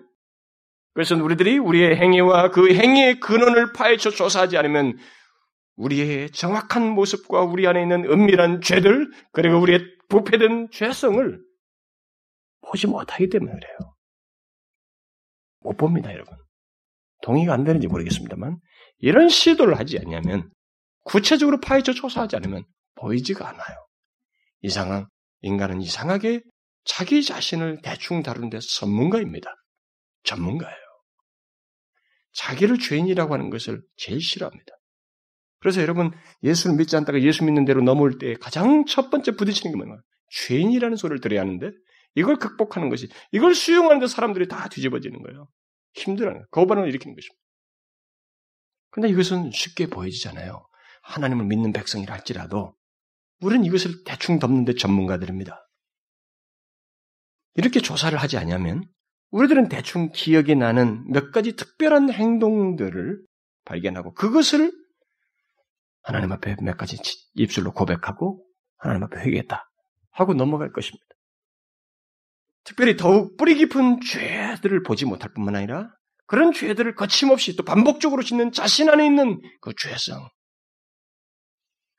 [0.95, 4.99] 그래서 우리들이 우리의 행위와 그 행위의 근원을 파헤쳐 조사하지 않으면
[5.77, 11.41] 우리의 정확한 모습과 우리 안에 있는 은밀한 죄들, 그리고 우리의 부패된 죄성을
[12.63, 13.95] 보지 못하기 때문에 그래요.
[15.61, 16.37] 못 봅니다, 여러분.
[17.23, 18.59] 동의가 안 되는지 모르겠습니다만
[18.99, 20.51] 이런 시도를 하지 않냐면
[21.05, 22.65] 구체적으로 파헤쳐 조사하지 않으면
[22.97, 23.87] 보이지가 않아요.
[24.63, 25.07] 이상한
[25.43, 26.43] 인간은 이상하게
[26.85, 29.55] 자기 자신을 대충 다루는 데 전문가입니다.
[30.25, 30.77] 전문가예요.
[32.33, 34.73] 자기를 죄인이라고 하는 것을 제일 싫어합니다.
[35.61, 39.77] 그래서 여러분 예수를 믿지 않다가 예수 믿는 대로 넘어올 때 가장 첫 번째 부딪히는 게
[39.77, 40.01] 뭐냐?
[40.31, 41.71] 죄인이라는 소리를 들어야 하는데
[42.15, 45.49] 이걸 극복하는 것이 이걸 수용하는데 사람들이 다 뒤집어지는 거예요.
[45.95, 46.45] 힘들어요.
[46.51, 47.43] 거부반응을 일으키는 것입니다.
[48.91, 50.67] 근데 이것은 쉽게 보여지잖아요.
[51.03, 52.75] 하나님을 믿는 백성이라 할지라도
[53.41, 55.69] 우리는 이것을 대충 덮는데 전문가들입니다.
[57.55, 58.85] 이렇게 조사를 하지 않으면
[59.31, 63.21] 우리들은 대충 기억이 나는 몇 가지 특별한 행동들을
[63.65, 64.73] 발견하고 그것을
[66.03, 66.97] 하나님 앞에 몇 가지
[67.35, 68.45] 입술로 고백하고
[68.79, 69.69] 하나님 앞에 회개했다
[70.11, 71.05] 하고 넘어갈 것입니다.
[72.65, 75.91] 특별히 더욱 뿌리 깊은 죄들을 보지 못할 뿐만 아니라
[76.27, 80.29] 그런 죄들을 거침없이 또 반복적으로 짓는 자신 안에 있는 그 죄성,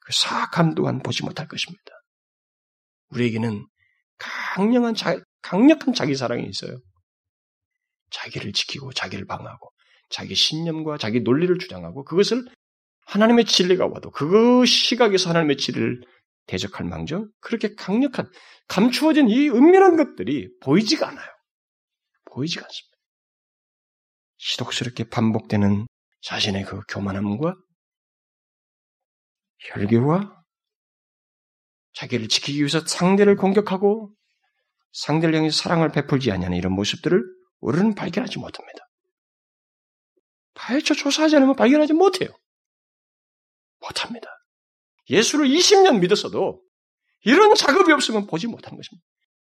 [0.10, 1.84] 그 사악함 또한 보지 못할 것입니다.
[3.12, 3.64] 우리에게는
[4.18, 6.80] 강력한 자, 강력한 자기 사랑이 있어요.
[8.10, 9.70] 자기를 지키고 자기를 방하고
[10.10, 12.44] 자기 신념과 자기 논리를 주장하고 그것을
[13.06, 16.02] 하나님의 진리가 와도 그 시각에서 하나님의 진리를
[16.48, 18.28] 대적할 망정 그렇게 강력한
[18.68, 21.28] 감추어진 이 은밀한 것들이 보이지가 않아요.
[22.26, 22.98] 보이지가 않습니다.
[24.38, 25.86] 시독스럽게 반복되는
[26.22, 27.56] 자신의 그 교만함과
[29.60, 30.44] 혈기와
[31.94, 34.14] 자기를 지키기 위해서 상대를 공격하고
[34.92, 37.22] 상대를 향해 사랑을 베풀지 않냐는 이런 모습들을
[37.60, 38.90] 우리는 발견하지 못합니다.
[40.54, 42.30] 파헤쳐 조사하지 않으면 발견하지 못해요.
[43.80, 44.28] 못합니다.
[45.10, 46.62] 예수를 20년 믿었어도
[47.24, 49.06] 이런 작업이 없으면 보지 못하는 것입니다.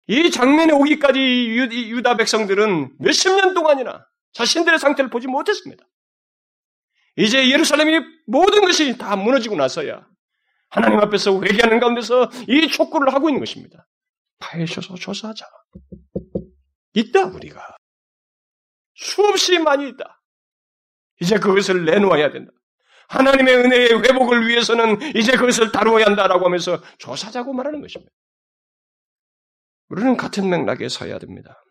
[0.08, 5.84] 이 장면에 오기까지 유다 백성들은 몇십 년 동안이나 자신들의 상태를 보지 못했습니다.
[7.20, 10.08] 이제 예루살렘이 모든 것이 다 무너지고 나서야
[10.70, 13.88] 하나님 앞에서 회개하는 가운데서 이 촉구를 하고 있는 것입니다.
[14.40, 15.46] 파헤쳐서 조사하자.
[16.94, 17.76] 있다, 우리가.
[18.96, 20.22] 수없이 많이 있다.
[21.22, 22.52] 이제 그것을 내놓아야 된다.
[23.10, 28.12] 하나님의 은혜의 회복을 위해서는 이제 그것을 다루어야 한다라고 하면서 조사자고 말하는 것입니다.
[29.90, 31.62] 우리는 같은 맥락에 서야 됩니다.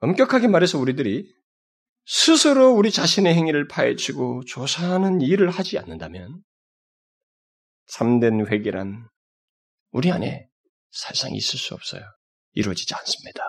[0.00, 1.32] 엄격하게 말해서 우리들이
[2.10, 6.42] 스스로 우리 자신의 행위를 파헤치고 조사하는 일을 하지 않는다면
[7.86, 9.06] 참된 회개란
[9.90, 10.48] 우리 안에
[10.90, 12.02] 사실상 있을 수 없어요.
[12.52, 13.42] 이루어지지 않습니다.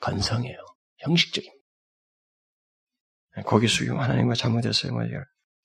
[0.00, 0.56] 건성이에요.
[0.98, 1.58] 형식적입니다.
[3.44, 4.92] 거기서 하나님과 잘못했어요.
[4.92, 5.02] 뭐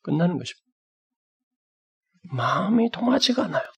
[0.01, 0.63] 끝나는 것입니다.
[2.23, 3.71] 마음이 통하지가 않아요.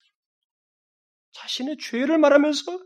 [1.33, 2.79] 자신의 죄를 말하면서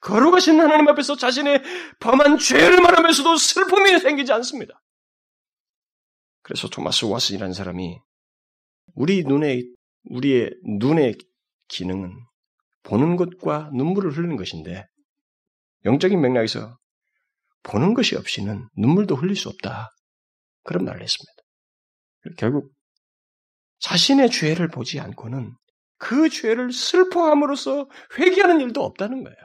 [0.00, 1.62] 거룩하신 하나님 앞에서 자신의
[2.00, 4.80] 범한 죄를 말하면서도 슬픔이 생기지 않습니다.
[6.42, 7.98] 그래서 토마스 와슨이라는 사람이
[8.94, 9.62] 우리 눈에
[10.04, 11.16] 우리의 눈의
[11.68, 12.12] 기능은
[12.82, 14.86] 보는 것과 눈물을 흘리는 것인데
[15.84, 16.78] 영적인 맥락에서
[17.62, 19.90] 보는 것이 없이는 눈물도 흘릴 수 없다.
[20.64, 21.32] 그런 말을 했습니다.
[22.36, 22.72] 결국
[23.80, 25.54] 자신의 죄를 보지 않고는
[25.98, 29.36] 그 죄를 슬퍼함으로써 회개하는 일도 없다는 거예요.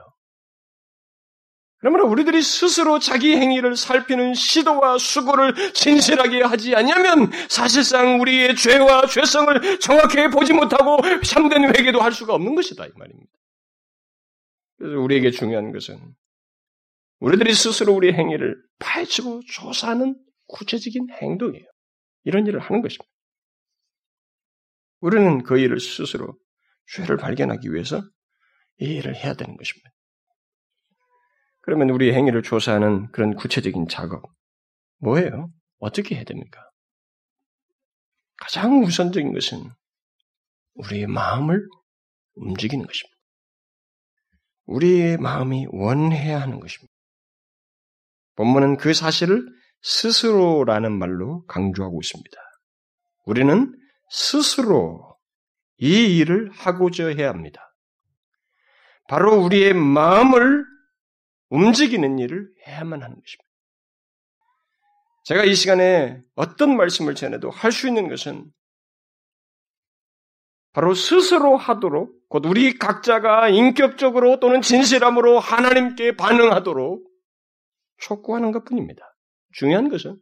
[1.84, 9.80] 그러므로 우리들이 스스로 자기 행위를 살피는 시도와 수고를 진실하게 하지 않으면 사실상 우리의 죄와 죄성을
[9.82, 13.30] 정확히 보지 못하고 참된 회개도 할 수가 없는 것이다 이 말입니다.
[14.78, 16.00] 그래서 우리에게 중요한 것은
[17.20, 20.16] 우리들이 스스로 우리의 행위를 파헤치고 조사하는
[20.48, 21.66] 구체적인 행동이에요.
[22.24, 23.12] 이런 일을 하는 것입니다.
[25.02, 26.38] 우리는 그 일을 스스로
[26.94, 28.02] 죄를 발견하기 위해서
[28.80, 29.93] 이 일을 해야 되는 것입니다.
[31.64, 34.22] 그러면 우리 행위를 조사하는 그런 구체적인 작업,
[35.00, 35.50] 뭐예요?
[35.80, 36.62] 어떻게 해야 됩니까?
[38.38, 39.70] 가장 우선적인 것은
[40.76, 41.66] 우리의 마음을
[42.36, 43.18] 움직이는 것입니다.
[44.66, 46.94] 우리의 마음이 원해야 하는 것입니다.
[48.36, 49.46] 본문은 그 사실을
[49.84, 52.38] 스스로라는 말로 강조하고 있습니다.
[53.26, 53.74] 우리는
[54.10, 55.18] 스스로
[55.78, 57.74] 이 일을 하고자 해야 합니다.
[59.08, 60.73] 바로 우리의 마음을
[61.54, 63.44] 움직이는 일을 해야만 하는 것입니다.
[65.26, 68.52] 제가 이 시간에 어떤 말씀을 전해도 할 수 있는 것은
[70.74, 77.08] 바로 스스로 하도록 곧 우리 각자가 인격적으로 또는 진실함으로 하나님께 반응하도록
[78.00, 79.16] 촉구하는 것 뿐입니다.
[79.54, 80.18] 중요한 것은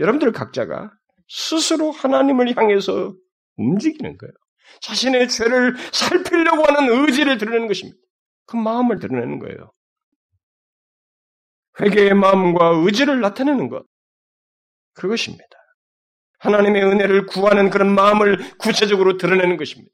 [0.00, 0.90] 여러분들 각자가
[1.28, 3.14] 스스로 하나님을 향해서
[3.56, 4.32] 움직이는 거예요.
[4.80, 7.98] 자신의 죄를 살피려고 하는 의지를 드러내는 것입니다.
[8.46, 9.72] 그 마음을 드러내는 거예요.
[11.80, 13.84] 회개의 마음과 의지를 나타내는 것.
[14.94, 15.44] 그것입니다.
[16.40, 19.92] 하나님의 은혜를 구하는 그런 마음을 구체적으로 드러내는 것입니다.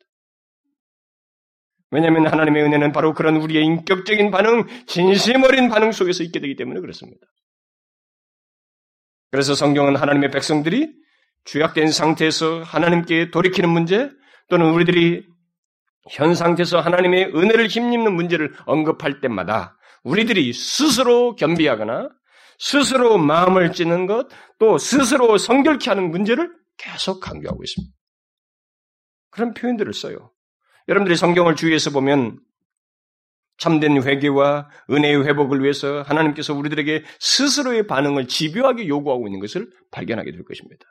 [1.91, 6.81] 왜냐하면 하나님의 은혜는 바로 그런 우리의 인격적인 반응, 진심 어린 반응 속에서 있게 되기 때문에
[6.81, 7.25] 그렇습니다.
[9.31, 10.93] 그래서 성경은 하나님의 백성들이
[11.45, 14.11] 죄악된 상태에서 하나님께 돌이키는 문제
[14.49, 15.25] 또는 우리들이
[16.11, 22.09] 현 상태에서 하나님의 은혜를 힘입는 문제를 언급할 때마다 우리들이 스스로 겸비하거나
[22.59, 27.95] 스스로 마음을 찌는 것, 또 스스로 성결케 하는 문제를 계속 강조하고 있습니다.
[29.31, 30.33] 그런 표현들을 써요.
[30.89, 32.39] 여러분들이 성경을 주위에서 보면
[33.57, 40.45] 참된 회개와 은혜의 회복을 위해서 하나님께서 우리들에게 스스로의 반응을 집요하게 요구하고 있는 것을 발견하게 될
[40.45, 40.87] 것입니다.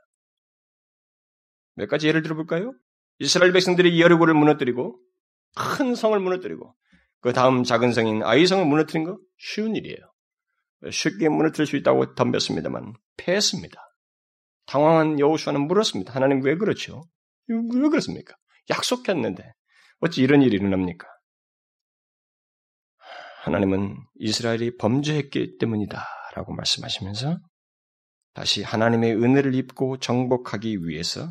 [1.76, 2.74] 몇 가지 예를 들어볼까요?
[3.20, 5.00] 이스라엘 백성들이 여리고를 무너뜨리고
[5.56, 6.76] 큰 성을 무너뜨리고
[7.24, 9.98] 그 다음 작은 성인 아이성을 무너뜨린 거 쉬운 일이에요.
[10.92, 13.80] 쉽게 무너뜨릴 수 있다고 덤볐습니다만 패했습니다.
[14.66, 16.14] 당황한 여호수아는 물었습니다.
[16.14, 17.06] 하나님 왜 그렇죠?
[17.48, 18.36] 왜 그렇습니까?
[18.70, 19.42] 약속했는데
[20.02, 21.08] 어찌 이런 일이 일어납니까?
[23.44, 26.06] 하나님은 이스라엘이 범죄했기 때문이다
[26.36, 27.40] 라고 말씀하시면서
[28.34, 31.30] 다시 하나님의 은혜를 입고 정복하기 위해서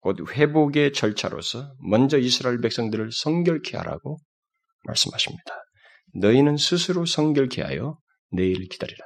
[0.00, 4.18] 곧 회복의 절차로서 먼저 이스라엘 백성들을 성결케 하라고
[4.84, 5.54] 말씀하십니다.
[6.14, 7.98] 너희는 스스로 성결케 하여
[8.30, 9.04] 내일 기다리라.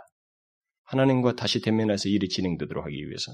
[0.85, 3.33] 하나님과 다시 대면해서 일이 진행되도록 하기 위해서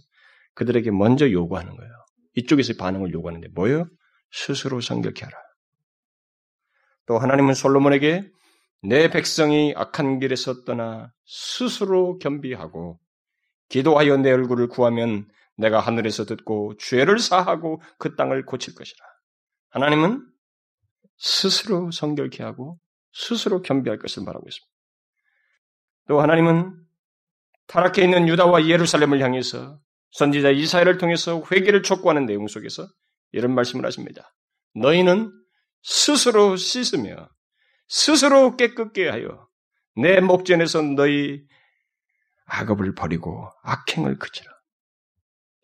[0.55, 1.93] 그들에게 먼저 요구하는 거예요.
[2.35, 3.87] 이쪽에서 반응을 요구하는데 뭐예요?
[4.31, 5.37] 스스로 성결케 하라.
[7.07, 8.31] 또 하나님은 솔로몬에게
[8.83, 12.99] 내 백성이 악한 길에서 떠나 스스로 겸비하고
[13.69, 19.05] 기도하여 내 얼굴을 구하면 내가 하늘에서 듣고 죄를 사하고 그 땅을 고칠 것이라.
[19.71, 20.27] 하나님은
[21.21, 22.81] 스스로 성결케 하고
[23.13, 24.71] 스스로 겸비할 것을 말하고 있습니다.
[26.09, 26.75] 또 하나님은
[27.67, 29.79] 타락해 있는 유다와 예루살렘을 향해서
[30.13, 32.89] 선지자 이사야를 통해서 회개를 촉구하는 내용 속에서
[33.33, 34.35] 이런 말씀을 하십니다.
[34.75, 35.31] 너희는
[35.83, 37.29] 스스로 씻으며
[37.87, 39.47] 스스로 깨끗게 하여
[39.97, 41.45] 내 목전에서 너희
[42.47, 44.51] 악업을 버리고 악행을 그치라.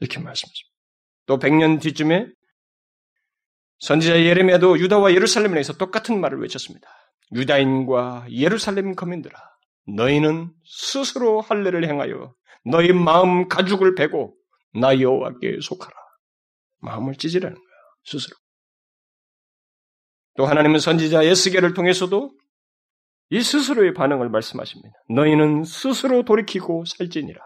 [0.00, 0.76] 이렇게 말씀하십니다.
[1.24, 2.28] 또 100년 뒤쯤에
[3.78, 6.88] 선지자 예레미야도 유다와 예루살렘에 서 똑같은 말을 외쳤습니다.
[7.32, 9.36] 유다인과 예루살렘 거민들아
[9.94, 12.34] 너희는 스스로 할례를 행하여
[12.64, 14.34] 너희 마음 가죽을 베고
[14.80, 15.94] 나 여호와께 속하라.
[16.80, 17.66] 마음을 찢으라는 거야.
[18.04, 18.36] 스스로.
[20.36, 22.30] 또 하나님은 선지자 에스겔을 통해서도
[23.30, 24.94] 이 스스로의 반응을 말씀하십니다.
[25.08, 27.40] 너희는 스스로 돌이키고 살지니라.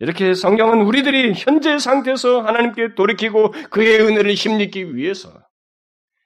[0.00, 5.32] 이렇게 성경은 우리들이 현재 상태에서 하나님께 돌이키고 그의 은혜를 힘입기 위해서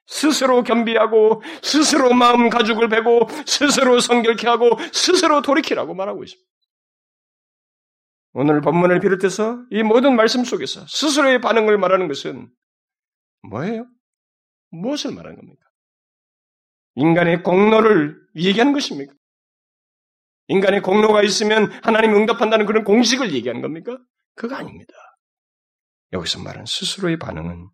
[0.07, 6.49] 스스로 겸비하고 스스로 마음 가죽을 베고 스스로 성결케 하고 스스로 돌이키라고 말하고 있습니다.
[8.33, 12.51] 오늘 본문을 비롯해서 이 모든 말씀 속에서 스스로의 반응을 말하는 것은
[13.43, 13.87] 뭐예요?
[14.71, 15.65] 무엇을 말하는 겁니까?
[16.95, 19.13] 인간의 공로를 얘기하는 것입니까?
[20.49, 23.99] 인간의 공로가 있으면 하나님이 응답한다는 그런 공식을 얘기하는 겁니까?
[24.35, 24.93] 그거 아닙니다.
[26.13, 27.69] 여기서 말하는 스스로의 반응은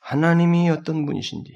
[0.00, 1.52] 하나님이 어떤 분이신지,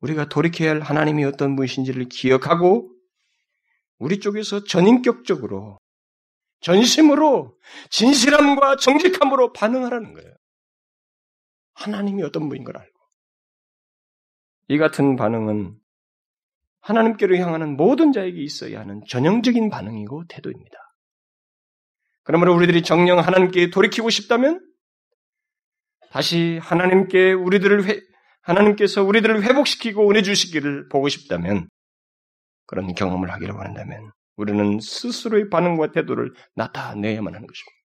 [0.00, 2.90] 우리가 돌이켜야 할 하나님이 어떤 분이신지를 기억하고
[3.98, 5.78] 우리 쪽에서 전인격적으로,
[6.60, 7.56] 전심으로,
[7.90, 10.34] 진실함과 정직함으로 반응하라는 거예요.
[11.74, 12.98] 하나님이 어떤 분인 걸 알고.
[14.68, 15.78] 이 같은 반응은
[16.84, 20.76] 하나님께로 향하는 모든 자에게 있어야 하는 전형적인 반응이고 태도입니다.
[22.22, 24.60] 그러므로 우리들이 정령 하나님께 돌이키고 싶다면
[26.10, 28.00] 다시 하나님께 우리들을 회,
[28.42, 31.68] 하나님께서 우리들을 회복시키고 은혜 주시기를 보고 싶다면
[32.66, 37.84] 그런 경험을 하기를 원한다면 우리는 스스로의 반응과 태도를 나타내야만 하는 것입니다.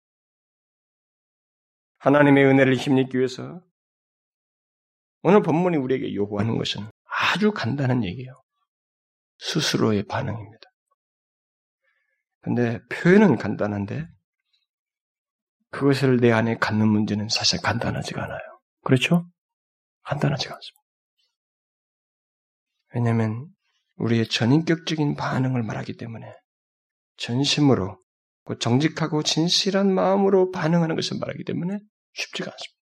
[1.99, 3.61] 하나님의 은혜를 힘입기 위해서
[5.21, 8.33] 오늘 본문이 우리에게 요구하는 것은 아주 간단한 얘기예요.
[9.39, 10.69] 스스로의 반응입니다.
[12.41, 14.07] 근데 표현은 간단한데
[15.71, 18.39] 그것을 내 안에 갖는 문제는 사실 간단하지가 않아요.
[18.83, 19.29] 그렇죠?
[20.03, 20.79] 간단하지가 않습니다.
[22.95, 23.47] 왜냐하면
[23.95, 26.33] 우리의 전인격적인 반응을 말하기 때문에
[27.17, 28.01] 전심으로
[28.59, 31.79] 정직하고 진실한 마음으로 반응하는 것을 말하기 때문에
[32.13, 32.79] 쉽지가 않습니다.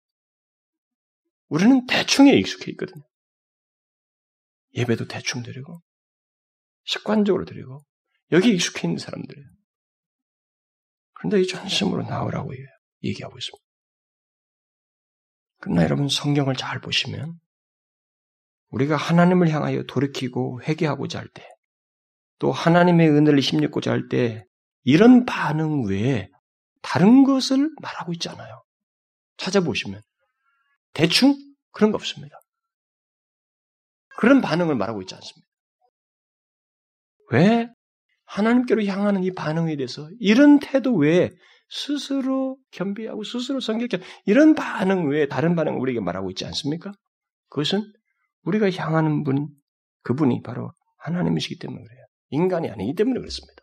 [1.47, 3.03] 우리는 대충에 익숙해 있거든요.
[4.75, 5.81] 예배도 대충 드리고
[6.85, 7.85] 습관적으로 드리고
[8.31, 9.47] 여기 익숙해 있는 사람들이에요.
[11.13, 12.53] 그런데 이 전심으로 나오라고
[13.03, 13.63] 얘기하고 있습니다.
[15.59, 17.39] 그러나 여러분 성경을 잘 보시면
[18.73, 21.47] 우리가 하나님을 향하여 돌이키고 회개하고자 할 때,
[22.39, 24.45] 또 하나님의 은혜를 힘입고자 할 때,
[24.83, 26.29] 이런 반응 외에
[26.81, 28.63] 다른 것을 말하고 있지 않아요.
[29.37, 30.01] 찾아보시면.
[30.93, 31.35] 대충
[31.71, 32.35] 그런 거 없습니다.
[34.17, 35.47] 그런 반응을 말하고 있지 않습니다.
[37.33, 37.67] 왜
[38.25, 41.31] 하나님께로 향하는 이 반응에 대해서 이런 태도 외에
[41.69, 46.91] 스스로 겸비하고 스스로 성격해 이런 반응 외에 다른 반응을 우리에게 말하고 있지 않습니까?
[47.49, 47.81] 그것은
[48.43, 49.49] 우리가 향하는 분,
[50.03, 52.05] 그분이 바로 하나님이시기 때문에 그래요.
[52.29, 53.61] 인간이 아니기 때문에 그렇습니다.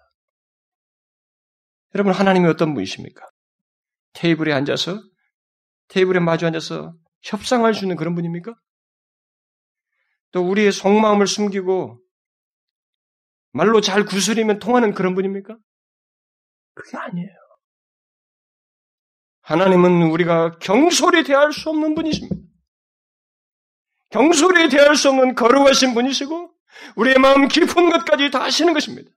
[1.94, 3.26] 여러분, 하나님이 어떤 분이십니까?
[4.14, 5.00] 테이블에 앉아서
[5.88, 8.54] 테이블에 마주 앉아서 협상할 수 있는 그런 분입니까?
[10.32, 12.00] 또 우리의 속마음을 숨기고
[13.52, 15.56] 말로 잘 구슬이면 통하는 그런 분입니까?
[16.74, 17.28] 그게 아니에요.
[19.42, 22.36] 하나님은 우리가 경솔히 대할 수 없는 분이십니다.
[24.10, 26.52] 경솔히 대할 수 없는 거룩하신 분이시고
[26.96, 29.10] 우리의 마음 깊은 것까지 다 아시는 것입니다.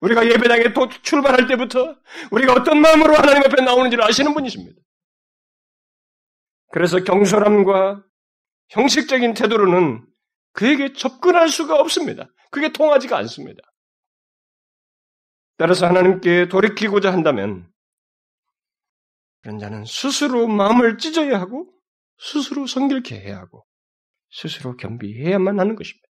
[0.00, 1.96] 우리가 예배당에 또 출발할 때부터
[2.30, 4.80] 우리가 어떤 마음으로 하나님 앞에 나오는지를 아시는 분이십니다.
[6.72, 8.02] 그래서 경솔함과
[8.68, 10.06] 형식적인 태도로는
[10.52, 12.28] 그에게 접근할 수가 없습니다.
[12.50, 13.62] 그게 통하지가 않습니다.
[15.58, 17.70] 따라서 하나님께 돌이키고자 한다면
[19.42, 21.72] 그런 자는 스스로 마음을 찢어야 하고
[22.18, 23.64] 스스로 성결케 해야 하고
[24.30, 26.06] 스스로 겸비해야만 하는 것입니다.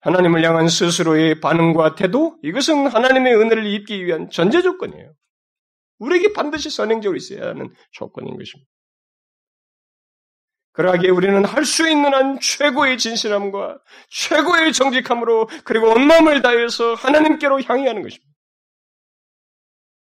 [0.00, 5.14] 하나님을 향한 스스로의 반응과 태도 이것은 하나님의 은혜를 입기 위한 전제 조건이에요.
[5.98, 8.71] 우리에게 반드시 선행적으로 있어야 하는 조건인 것입니다.
[10.72, 13.78] 그러하기에 우리는 할 수 있는 한 최고의 진실함과
[14.10, 18.32] 최고의 정직함으로 그리고 온 마음을 다해서 하나님께로 향해 하는 것입니다.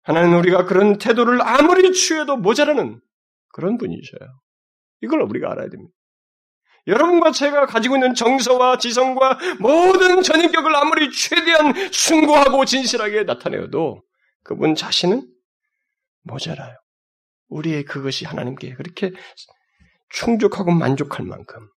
[0.02, 3.00] 하나님은 우리가 그런 태도를 아무리 취해도 모자라는
[3.52, 4.40] 그런 분이셔요.
[5.02, 5.92] 이걸 우리가 알아야 됩니다.
[6.86, 14.02] 여러분과 제가 가지고 있는 정서와 지성과 모든 전인격을 아무리 최대한 숭고하고 진실하게 나타내어도
[14.44, 15.26] 그분 자신은
[16.22, 16.76] 모자라요.
[17.48, 19.10] 우리의 그것이 하나님께 그렇게
[20.10, 21.68] 충족하고 만족할 만큼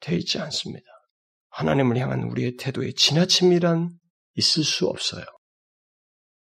[0.00, 0.86] 되어 있지 않습니다.
[1.50, 3.90] 하나님을 향한 우리의 태도에 지나침이란
[4.34, 5.24] 있을 수 없어요.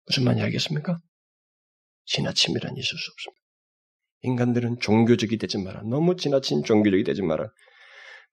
[0.06, 0.98] 무슨 말인지 알겠습니까?
[2.04, 3.40] 지나침이란 있을 수 없습니다.
[4.22, 5.82] 인간들은 종교적이 되지 마라.
[5.82, 7.48] 너무 지나친 종교적이 되지 마라.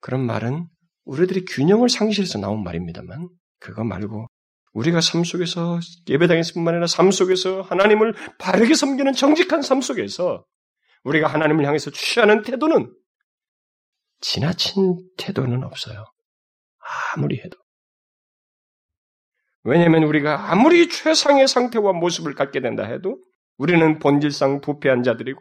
[0.00, 0.66] 그런 말은
[1.04, 3.28] 우리들이 균형을 상실해서 나온 말입니다만
[3.58, 4.26] 그거 말고
[4.72, 10.44] 우리가 삶 속에서 예배당에서뿐만 아니라 삶 속에서 하나님을 바르게 섬기는 정직한 삶 속에서
[11.04, 12.92] 우리가 하나님을 향해서 취하는 태도는
[14.20, 16.04] 지나친 태도는 없어요.
[17.14, 17.56] 아무리 해도.
[19.62, 23.22] 왜냐하면 우리가 아무리 최상의 상태와 모습을 갖게 된다 해도
[23.56, 25.40] 우리는 본질상 부패한 자들이고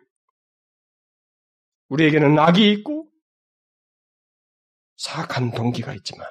[1.89, 3.09] 우리에게는 악이 있고
[4.97, 6.27] 사악한 동기가 있지만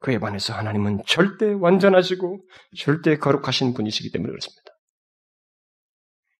[0.00, 2.46] 그에 반해서 하나님은 절대 완전하시고
[2.76, 4.73] 절대 거룩하신 분이시기 때문에 그렇습니다.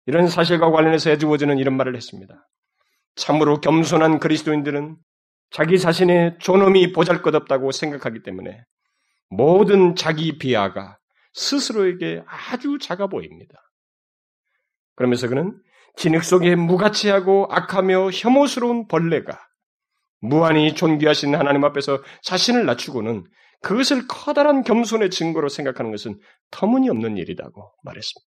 [0.07, 2.35] 이런 사실과 관련해서 에드워즈는 이런 말을 했습니다.
[3.17, 4.97] 참으로 겸손한 그리스도인들은
[5.51, 8.65] 자기 자신의 존엄이 보잘것없다고 생각하기 때문에
[9.31, 10.99] 모든 자기 비하가
[11.33, 13.55] 스스로에게 아주 작아 보입니다.
[14.97, 15.57] 그러면서 그는
[15.97, 19.41] 진흙 속에 무가치하고 악하며 혐오스러운 벌레가
[20.21, 23.25] 무한히 존귀하신 하나님 앞에서 자신을 낮추고는
[23.63, 26.19] 그것을 커다란 겸손의 증거로 생각하는 것은
[26.51, 28.34] 터무니없는 일이라고 말했습니다.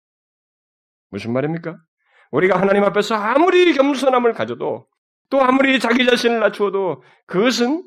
[1.09, 1.77] 무슨 말입니까?
[2.31, 4.87] 우리가 하나님 앞에서 아무리 겸손함을 가져도
[5.29, 7.83] 또 아무리 자기 자신을 낮추어도 그것은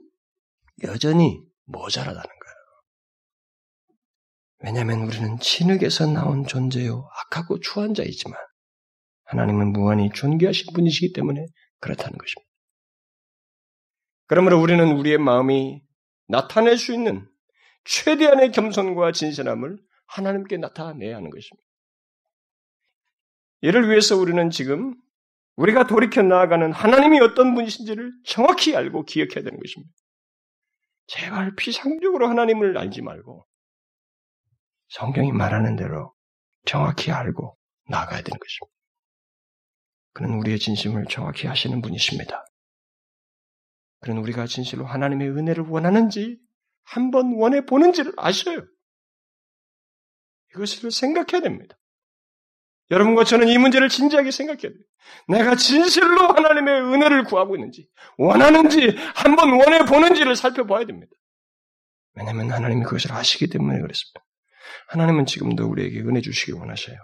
[0.84, 2.52] 여전히 모자라다는 거예요.
[4.64, 8.38] 왜냐하면 우리는 진흙에서 나온 존재요 악하고 추한 자이지만
[9.24, 11.46] 하나님은 무한히 존귀하신 분이시기 때문에
[11.80, 12.50] 그렇다는 것입니다.
[14.26, 15.82] 그러므로 우리는 우리의 마음이
[16.28, 17.28] 나타낼 수 있는
[17.84, 21.71] 최대한의 겸손과 진실함을 하나님께 나타내야 하는 것입니다.
[23.62, 24.94] 이를 위해서 우리는 지금
[25.56, 29.92] 우리가 돌이켜 나아가는 하나님이 어떤 분이신지를 정확히 알고 기억해야 되는 것입니다.
[31.06, 33.46] 제발 피상적으로 하나님을 알지 말고
[34.88, 36.14] 성경이 말하는 대로
[36.64, 37.56] 정확히 알고
[37.88, 38.72] 나아가야 되는 것입니다.
[40.14, 42.44] 그는 우리의 진심을 정확히 하시는 분이십니다.
[44.00, 46.38] 그는 우리가 진실로 하나님의 은혜를 원하는지
[46.82, 48.66] 한번 원해 보는지를 아셔요.
[50.50, 51.76] 이것을 생각해야 됩니다.
[52.90, 54.82] 여러분과 저는 이 문제를 진지하게 생각해야 돼요.
[55.28, 61.12] 내가 진실로 하나님의 은혜를 구하고 있는지, 원하는지, 한번 원해 보는지를 살펴봐야 됩니다.
[62.14, 64.24] 왜냐하면 하나님이 그것을 아시기 때문에 그렇습니다.
[64.88, 66.96] 하나님은 지금도 우리에게 은혜 주시기 원하셔요.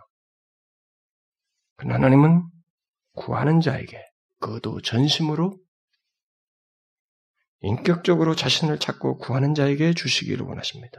[1.77, 2.45] 그러나 하나님은
[3.15, 4.05] 구하는 자에게
[4.41, 5.59] 그도 전심으로
[7.61, 10.99] 인격적으로 자신을 찾고 구하는 자에게 주시기를 원하십니다.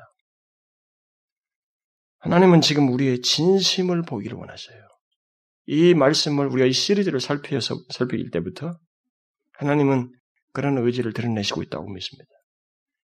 [2.20, 4.78] 하나님은 지금 우리의 진심을 보기를 원하셔요.
[5.66, 8.78] 이 말씀을 우리가 이 시리즈를 살펴서 살필 때부터
[9.54, 10.12] 하나님은
[10.54, 12.32] 그런 의지를 드러내시고 있다고 믿습니다.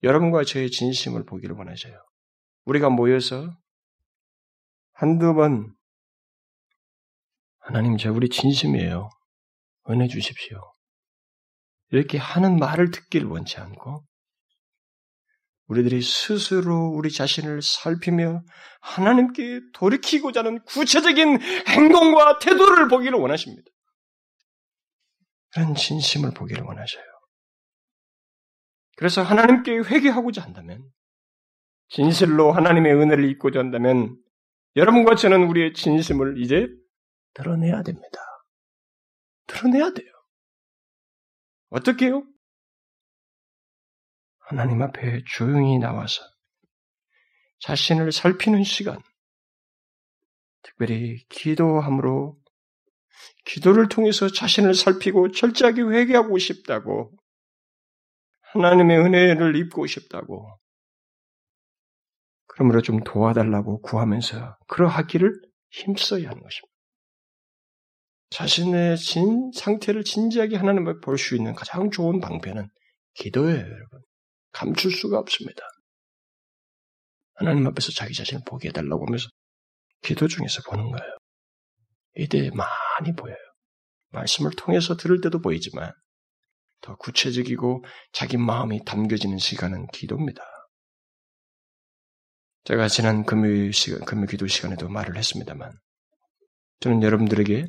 [0.04, 1.96] 여러분과 저의 진심을 보기를 원하셔요.
[2.66, 3.56] 우리가 모여서
[4.94, 5.74] 한두 번
[7.60, 9.10] 하나님 저 우리 진심이에요.
[9.90, 10.60] 은혜 주십시오.
[11.92, 14.04] 이렇게 하는 말을 듣기를 원치 않고
[15.68, 18.44] 우리들이 스스로 우리 자신을 살피며
[18.82, 23.70] 하나님께 돌이키고자 하는 구체적인 행동과 태도를 보기를 원하십니다.
[25.54, 27.04] 그런 진심을 보기를 원하셔요.
[28.96, 30.90] 그래서 하나님께 회개하고자 한다면,
[31.90, 34.18] 진실로 하나님의 은혜를 입고자 한다면,
[34.76, 36.68] 여러분과 저는 우리의 진심을 이제
[37.34, 38.20] 드러내야 됩니다.
[39.48, 40.12] 드러내야 돼요.
[41.70, 42.24] 어떻게요?
[44.50, 46.24] 하나님 앞에 조용히 나와서
[47.60, 48.98] 자신을 살피는 시간,
[50.62, 52.38] 특별히 기도함으로
[53.46, 57.12] 기도를 통해서 자신을 살피고 철저하게 회개하고 싶다고
[58.54, 60.58] 하나님의 은혜를 입고 싶다고
[62.46, 65.42] 그러므로 좀 도와달라고 구하면서 그러하기를
[65.72, 66.78] 힘써야 하는 것입니다.
[68.30, 72.70] 자신의 진 상태를 진지하게 하나님을 볼수 있는 가장 좋은 방편은
[73.14, 74.02] 기도예요, 여러분.
[74.52, 75.62] 감출 수가 없습니다.
[77.36, 79.28] 하나님 앞에서 자기 자신을 보게 해달라고 하면서
[80.02, 81.18] 기도 중에서 보는 거예요.
[82.16, 83.38] 이때 많이 보여요.
[84.10, 85.92] 말씀을 통해서 들을 때도 보이지만
[86.82, 90.44] 더 구체적이고 자기 마음이 담겨지는 시간은 기도입니다.
[92.64, 95.72] 제가 지난 금요일 시간, 금요 기도 시간에도 말을 했습니다만
[96.80, 97.68] 저는 여러분들에게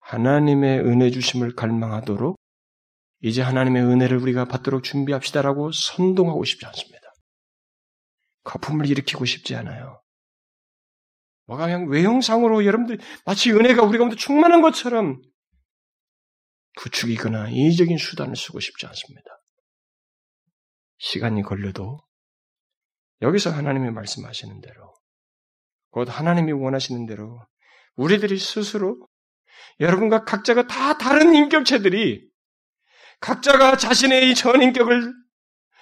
[0.00, 2.36] 하나님의 은혜 주심을 갈망하도록
[3.20, 7.06] 이제 하나님의 은혜를 우리가 받도록 준비합시다라고 선동하고 싶지 않습니다.
[8.44, 10.02] 거품을 일으키고 싶지 않아요.
[11.46, 15.20] 뭐가 그냥 외형상으로 여러분들 마치 은혜가 우리 가운데 충만한 것처럼
[16.78, 19.30] 부추기거나 이의적인 수단을 쓰고 싶지 않습니다.
[20.98, 22.00] 시간이 걸려도
[23.22, 24.94] 여기서 하나님이 말씀하시는 대로
[25.90, 27.40] 곧 하나님이 원하시는 대로
[27.94, 29.08] 우리들이 스스로
[29.80, 32.28] 여러분과 각자가 다 다른 인격체들이
[33.20, 35.12] 각자가 자신의 이 전인격을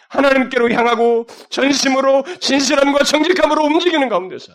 [0.09, 4.53] 하나님께로 향하고 전심으로 진실함과 정직함으로 움직이는 가운데서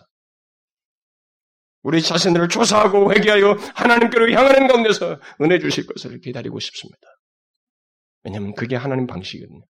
[1.82, 6.98] 우리 자신들을 조사하고 회개하여 하나님께로 향하는 가운데서 은혜 주실 것을 기다리고 싶습니다.
[8.22, 9.62] 왜냐하면 그게 하나님 방식이거든요.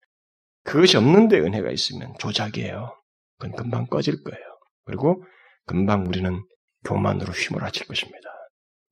[0.64, 2.96] 그것이 없는데 은혜가 있으면 조작이에요.
[3.38, 4.44] 그건 금방 꺼질 거예요.
[4.84, 5.24] 그리고
[5.66, 6.42] 금방 우리는
[6.84, 8.18] 교만으로 휘몰아칠 것입니다.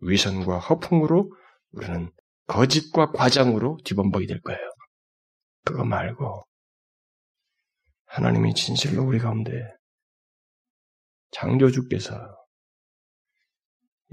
[0.01, 1.33] 위선과 허풍으로
[1.73, 2.11] 우리는
[2.49, 4.61] 거짓과 과장으로 뒤범벅이 될 거예요.
[5.65, 6.45] 그거 말고
[8.07, 9.51] 하나님이 진실로 우리 가운데
[11.31, 12.37] 장조주께서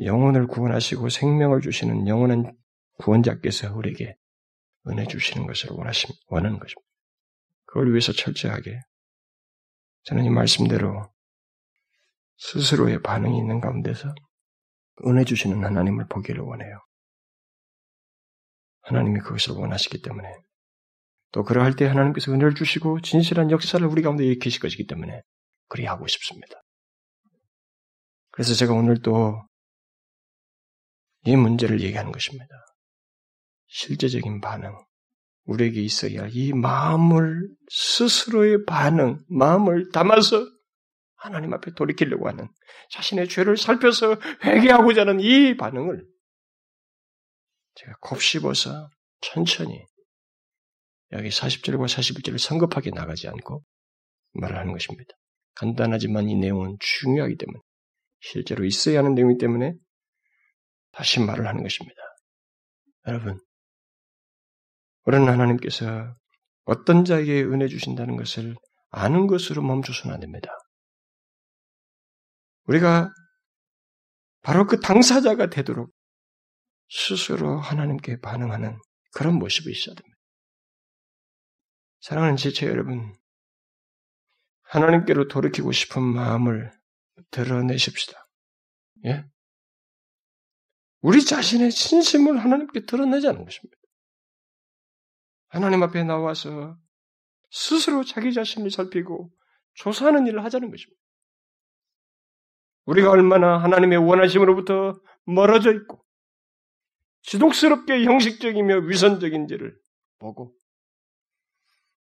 [0.04, 2.56] 영혼을 구원하시고 생명을 주시는 영원한
[3.00, 4.16] 구원자께서 우리에게
[4.88, 6.82] 은혜 주시는 것을 원하심, 원하는 것입니다.
[7.66, 8.82] 그걸 위해서 철저하게
[10.04, 11.10] 저는 이 말씀대로
[12.38, 14.14] 스스로의 반응이 있는 가운데서
[15.08, 16.86] 은혜 주시는 하나님을 보기를 원해요.
[18.86, 20.28] 하나님이 그것을 원하시기 때문에
[21.32, 25.22] 또 그러할 때 하나님께서 은혜를 주시고 진실한 역사를 우리 가운데 일으키실 것이기 때문에
[25.68, 26.62] 그리 하고 싶습니다.
[28.32, 29.46] 그래서 제가 오늘 또
[31.26, 32.48] 이 문제를 얘기하는 것입니다.
[33.68, 34.78] 실제적인 반응,
[35.46, 40.46] 우리에게 있어야 할 이 마음을 스스로의 반응, 마음을 담아서
[41.16, 42.48] 하나님 앞에 돌이키려고 하는
[42.92, 46.06] 자신의 죄를 살펴서 회개하고자 하는 이 반응을
[47.76, 48.90] 제가 곱씹어서
[49.22, 49.86] 천천히
[51.12, 53.64] 여기 40절과 41절을 성급하게 나가지 않고
[54.34, 55.14] 말을 하는 것입니다.
[55.56, 57.60] 간단하지만 이 내용은 중요하기 때문에
[58.20, 59.74] 실제로 있어야 하는 내용이기 때문에
[60.92, 61.96] 다시 말을 하는 것입니다.
[63.08, 63.40] 여러분,
[65.04, 66.14] 우리는 하나님께서
[66.64, 68.56] 어떤 자에게 은혜 주신다는 것을
[68.90, 70.50] 아는 것으로 멈춰서는 안 됩니다.
[72.64, 73.12] 우리가
[74.42, 75.95] 바로 그 당사자가 되도록
[76.90, 78.78] 스스로 하나님께 반응하는
[79.14, 80.18] 그런 모습이 있어야 됩니다.
[82.02, 83.16] 사랑하는 지체 여러분,
[84.64, 86.72] 하나님께로 돌이키고 싶은 마음을
[87.32, 88.28] 드러내십시다.
[89.06, 89.26] 예?
[91.02, 93.78] 우리 자신의 진심을 하나님께 드러내자는 것입니다.
[95.48, 96.78] 하나님 앞에 나와서
[97.52, 99.32] 스스로 자기 자신을 살피고
[99.76, 101.02] 조사하는 일을 하자는 것입니다.
[102.86, 106.05] 우리가 얼마나 하나님의 원하심으로부터 멀어져 있고
[107.26, 109.76] 지독스럽게 형식적이며 위선적인지를
[110.20, 110.54] 보고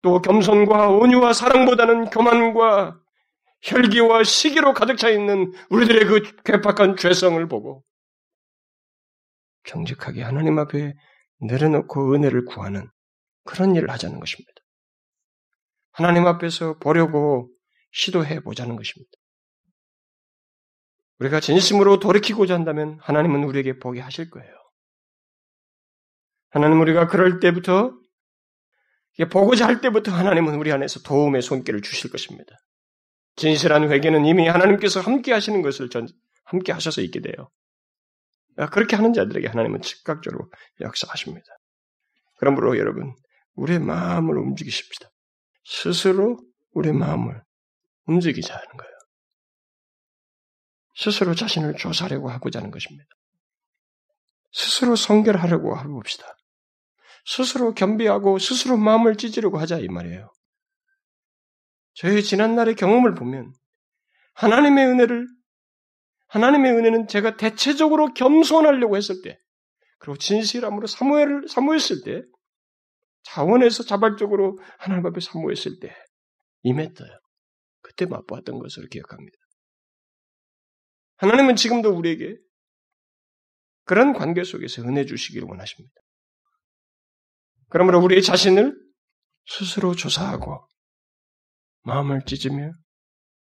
[0.02, 3.00] 또 겸손과 온유와 사랑보다는 교만과
[3.62, 7.84] 혈기와 시기로 가득 차 있는 우리들의 그 괴팍한 죄성을 보고
[9.66, 10.94] 정직하게 하나님 앞에
[11.42, 12.90] 내려놓고 은혜를 구하는
[13.44, 14.54] 그런 일을 하자는 것입니다.
[15.92, 17.50] 하나님 앞에서 보려고
[17.92, 19.12] 시도해 보자는 것입니다.
[21.20, 24.59] 우리가 진심으로 돌이키고자 한다면 하나님은 우리에게 보게 하실 거예요.
[26.50, 27.94] 하나님 우리가 그럴 때부터
[29.32, 32.56] 보고자 할 때부터 하나님은 우리 안에서 도움의 손길을 주실 것입니다.
[33.36, 36.08] 진실한 회개는 이미 하나님께서 함께 하시는 것을 전
[36.46, 37.50] 함께 하셔서 있게 돼요.
[38.72, 40.50] 그렇게 하는 자들에게 하나님은 즉각적으로
[40.82, 41.46] 역사하십니다.
[42.38, 43.14] 그러므로 여러분,
[43.56, 45.10] 우리의 마음을 움직이십시다.
[45.66, 46.40] 스스로
[46.74, 47.42] 우리의 마음을
[48.06, 48.94] 움직이자 하는 거예요.
[50.96, 53.10] 스스로 자신을 조사하려고 하고자 하는 것입니다.
[54.52, 56.26] 스스로 성결하려고 해봅시다.
[57.26, 60.32] 스스로 겸비하고 스스로 마음을 찢으려고 하자 이 말이에요.
[61.94, 63.54] 저희 지난날의 경험을 보면
[64.36, 65.28] 하나님의 은혜를
[66.28, 69.38] 하나님의 은혜는 제가 대체적으로 겸손하려고 했을 때
[69.98, 72.24] 그리고 진실함으로 사모를 사모했을 때
[73.24, 75.94] 자원에서 자발적으로 하나님 앞에 사모했을 때
[76.64, 77.10] 임했어요.
[77.82, 79.38] 그때 맛보았던 것을 기억합니다.
[81.18, 82.38] 하나님은 지금도 우리에게
[83.84, 85.94] 그런 관계 속에서 은혜 주시기를 원하십니다.
[87.70, 88.76] 그러므로 우리 자신을
[89.46, 90.68] 스스로 조사하고
[91.84, 92.72] 마음을 찢으며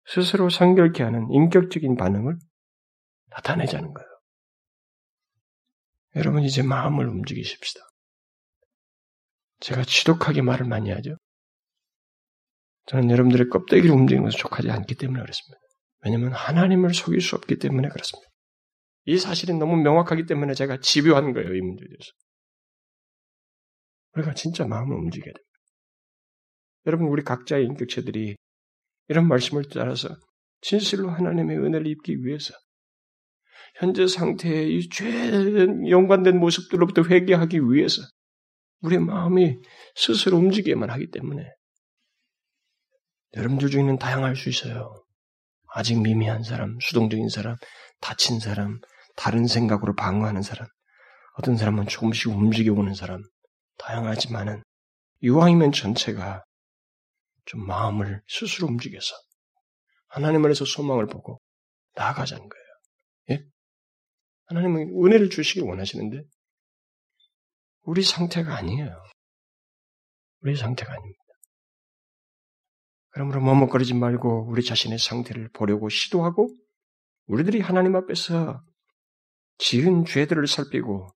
[0.07, 2.37] 스스로 성결케 하는 인격적인 반응을
[3.31, 4.09] 나타내자는 거예요.
[6.17, 7.81] 여러분 이제 마음을 움직이십시다.
[9.61, 11.17] 제가 지독하게 말을 많이 하죠.
[12.87, 15.59] 저는 여러분들의 껍데기를 움직이는 것을 족하지 않기 때문에 그렇습니다.
[16.05, 18.29] 왜냐하면 하나님을 속일 수 없기 때문에 그렇습니다.
[19.07, 22.13] 이 사실이 너무 명확하기 때문에 제가 집요한 거예요, 이 문제에 대해서.
[24.17, 25.45] 우리가 진짜 마음을 움직여야 됩니다.
[26.87, 28.37] 여러분, 우리 각자의 인격체들이
[29.09, 30.09] 이런 말씀을 따라서
[30.61, 32.55] 진실로 하나님의 은혜를 입기 위해서
[33.77, 38.03] 현재 상태의 이 죄된 연관된 모습들로부터 회개하기 위해서
[38.81, 39.57] 우리의 마음이
[39.95, 41.43] 스스로 움직여야만 하기 때문에
[43.37, 44.95] 여러분들 중에는 다양할 수 있어요.
[45.67, 47.57] 아직 미미한 사람, 수동적인 사람,
[48.01, 48.81] 다친 사람,
[49.17, 50.69] 다른 생각으로 방어하는 사람,
[51.39, 53.23] 어떤 사람은 조금씩 움직여오는 사람,
[53.79, 54.63] 다양하지만은
[55.21, 56.45] 이왕이면 전체가
[57.47, 59.15] 좀 마음을 스스로 움직여서
[60.09, 61.41] 하나님 안에서 소망을 보고
[61.95, 62.65] 나아가자는 거예요.
[63.31, 63.45] 예?
[64.47, 66.23] 하나님은 은혜를 주시길 원하시는데
[67.83, 69.03] 우리 상태가 아니에요.
[70.41, 71.25] 우리 상태가 아닙니다.
[73.11, 76.49] 그러므로 머뭇거리지 말고 우리 자신의 상태를 보려고 시도하고
[77.27, 78.63] 우리들이 하나님 앞에서
[79.59, 81.14] 지은 죄들을 살피고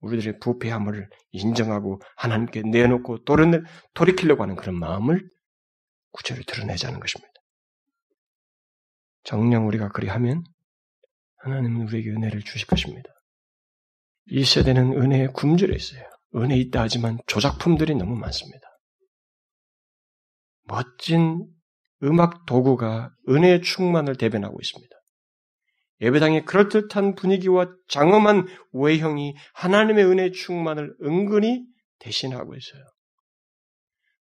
[0.00, 5.28] 우리들의 부패함을 인정하고 하나님께 내놓고 돌을, 돌이키려고 하는 그런 마음을
[6.12, 7.32] 구체로 드러내자는 것입니다.
[9.24, 10.42] 정녕 우리가 그리하면
[11.36, 13.10] 하나님은 우리에게 은혜를 주실 것입니다.
[14.26, 16.02] 이 세대는 은혜에 굶주려 있어요.
[16.36, 18.60] 은혜 있다 하지만 조작품들이 너무 많습니다.
[20.64, 21.46] 멋진
[22.02, 24.99] 음악 도구가 은혜의 충만을 대변하고 있습니다.
[26.00, 31.64] 예배당의 그럴듯한 분위기와 장엄한 외형이 하나님의 은혜의 충만을 은근히
[31.98, 32.82] 대신하고 있어요.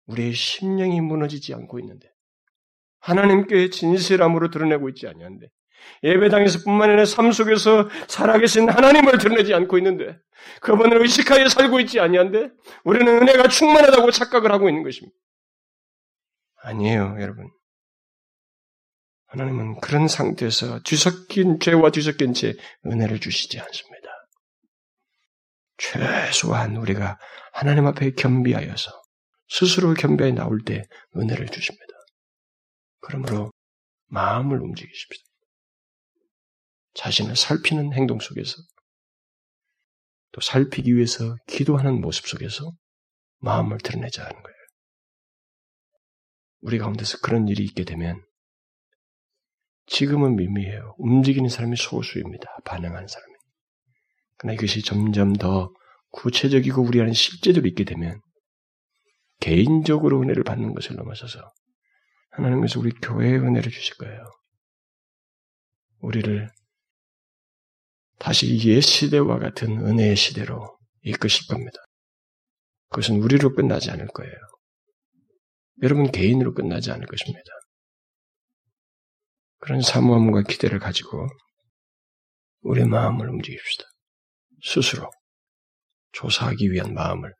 [0.07, 2.09] 우리의 심령이 무너지지 않고 있는데
[2.99, 5.47] 하나님께 진실함으로 드러내고 있지 아니한데
[6.03, 10.17] 예배당에서뿐만 아니라 삶 속에서 살아계신 하나님을 드러내지 않고 있는데
[10.61, 12.49] 그분을 의식하여 살고 있지 아니한데
[12.83, 15.15] 우리는 은혜가 충만하다고 착각을 하고 있는 것입니다.
[16.63, 17.49] 아니에요, 여러분.
[19.29, 22.53] 하나님은 그런 상태에서 뒤섞인 죄와 뒤섞인 죄
[22.85, 24.09] 은혜를 주시지 않습니다.
[25.77, 27.17] 최소한 우리가
[27.53, 28.91] 하나님 앞에 겸비하여서
[29.47, 30.83] 스스로 겸비하여 나올 때
[31.15, 31.93] 은혜를 주십니다.
[33.01, 33.51] 그러므로
[34.07, 35.23] 마음을 움직이십시오.
[36.95, 38.55] 자신을 살피는 행동 속에서
[40.31, 42.71] 또 살피기 위해서 기도하는 모습 속에서
[43.37, 44.57] 마음을 드러내자 하는 거예요.
[46.61, 48.21] 우리 가운데서 그런 일이 있게 되면
[49.89, 50.95] 지금은 미미해요.
[50.97, 52.47] 움직이는 사람이 소수입니다.
[52.63, 53.33] 반응하는 사람이.
[54.37, 55.73] 그러나 이것이 점점 더
[56.11, 58.21] 구체적이고 우리 안에 실제적으로 있게 되면
[59.39, 61.39] 개인적으로 은혜를 받는 것을 넘어서서
[62.31, 64.23] 하나님께서 우리 교회에 은혜를 주실 거예요.
[65.99, 66.49] 우리를
[68.19, 71.77] 다시 옛 시대와 같은 은혜의 시대로 이끄실 겁니다.
[72.89, 74.33] 그것은 우리로 끝나지 않을 거예요.
[75.81, 77.49] 여러분 개인으로 끝나지 않을 것입니다.
[79.59, 81.27] 그런 사모함과 기대를 가지고
[82.61, 83.85] 우리 마음을 움직입시다.
[84.63, 85.09] 스스로
[86.11, 87.33] 조사하기 위한 마음을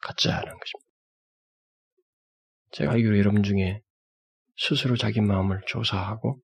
[0.00, 0.84] 갖자 하는 것입니다.
[2.72, 3.80] 제가 알기로 여러분 중에
[4.56, 6.40] 스스로 자기 마음을 조사하고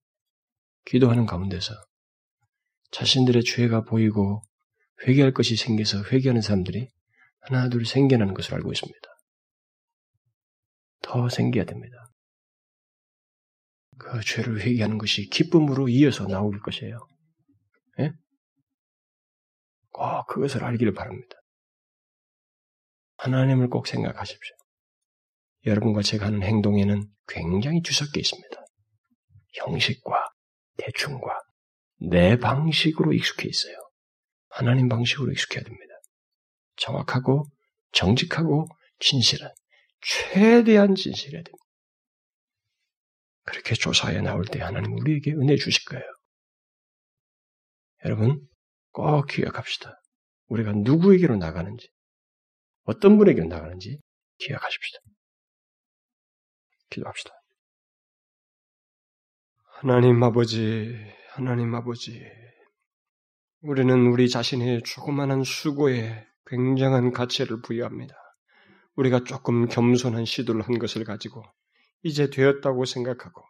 [0.86, 1.74] 기도하는 가운데서
[2.92, 4.42] 자신들의 죄가 보이고
[5.06, 6.88] 회개할 것이 생겨서 회개하는 사람들이
[7.40, 8.98] 하나 둘 생겨나는 것을 알고 있습니다.
[11.02, 12.09] 더 생겨야 됩니다.
[14.00, 17.06] 그 죄를 회개하는 것이 기쁨으로 이어서 나올 것이에요.
[18.00, 18.12] 예?
[19.90, 21.36] 꼭 그것을 알기를 바랍니다.
[23.18, 24.56] 하나님을 꼭 생각하십시오.
[25.66, 28.64] 여러분과 제가 하는 행동에는 굉장히 뒤섞여 있습니다.
[29.52, 30.32] 형식과
[30.78, 31.38] 대충과
[31.98, 33.74] 내 방식으로 익숙해 있어요.
[34.48, 35.94] 하나님 방식으로 익숙해야 됩니다.
[36.76, 37.44] 정확하고
[37.92, 38.66] 정직하고
[38.98, 39.52] 진실한
[40.00, 41.64] 최대한 진실해야 됩니다.
[43.50, 46.04] 그렇게 조사에 나올 때 하나님 우리에게 은혜 주실 거예요.
[48.04, 48.46] 여러분
[48.92, 50.00] 꼭 기억합시다.
[50.46, 51.88] 우리가 누구에게로 나가는지
[52.84, 53.98] 어떤 분에게로 나가는지
[54.38, 54.98] 기억하십시다.
[56.90, 57.30] 기도합시다.
[59.64, 60.94] 하나님 아버지,
[61.30, 62.22] 하나님 아버지,
[63.62, 68.14] 우리는 우리 자신의 조그마한 수고에 굉장한 가치를 부여합니다.
[68.96, 71.42] 우리가 조금 겸손한 시도를 한 것을 가지고
[72.02, 73.42] 이제 되었다고 생각하고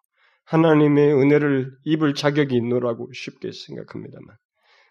[0.44, 4.36] 하나님의 은혜를 입을 자격이 있노라고 쉽게 생각합니다만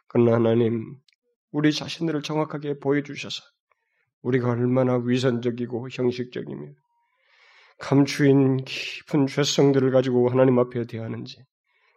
[0.08, 0.96] 그러나 하나님
[1.52, 3.44] 우리 자신들을 정확하게 보여주셔서
[4.22, 6.74] 우리가 얼마나 위선적이고 형식적이며
[7.80, 11.38] 감추인 깊은 죄성들을 가지고 하나님 앞에 대하는지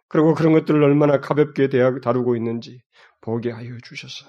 [0.07, 2.81] 그리고 그런 것들을 얼마나 가볍게 다루고 있는지
[3.21, 4.25] 보게 하여 주셔서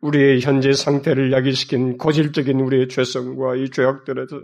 [0.00, 4.42] 우리의 현재 상태를 야기시킨 고질적인 우리의 죄성과 이 죄악들에서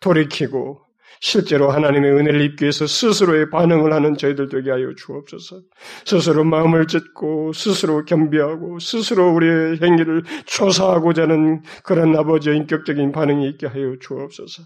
[0.00, 0.85] 돌이키고
[1.20, 5.60] 실제로 하나님의 은혜를 입기 위해서 스스로의 반응을 하는 저희들 되게 하여 주옵소서.
[6.04, 13.66] 스스로 마음을 찢고 스스로 겸비하고 스스로 우리의 행위를 조사하고자 하는 그런 아버지의 인격적인 반응이 있게
[13.66, 14.62] 하여 주옵소서.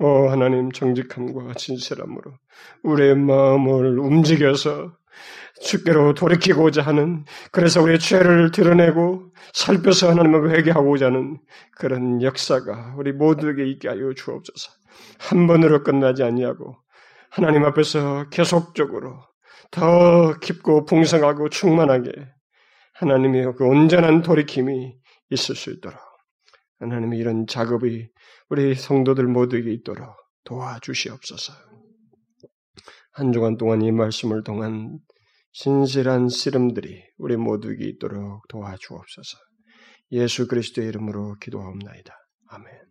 [0.00, 2.32] 오 하나님 정직함과 진실함으로
[2.84, 4.92] 우리의 마음을 움직여서
[5.60, 11.38] 주께로 돌이키고자 하는 그래서 우리의 죄를 드러내고 살펴서 하나님을 회개하고자 하는
[11.76, 14.79] 그런 역사가 우리 모두에게 있게 하여 주옵소서.
[15.18, 16.76] 한 번으로 끝나지 아니하고
[17.30, 19.22] 하나님 앞에서 계속적으로
[19.70, 22.10] 더 깊고 풍성하고 충만하게
[22.94, 24.94] 하나님의 그 온전한 돌이킴이
[25.30, 25.98] 있을 수 있도록
[26.80, 28.08] 하나님의 이런 작업이
[28.48, 31.52] 우리 성도들 모두에게 있도록 도와주시옵소서.
[33.12, 34.98] 한 주간 동안 이 말씀을 통한
[35.52, 39.38] 신실한 씨름들이 우리 모두에게 있도록 도와주옵소서.
[40.12, 42.14] 예수 그리스도의 이름으로 기도하옵나이다.
[42.48, 42.89] 아멘.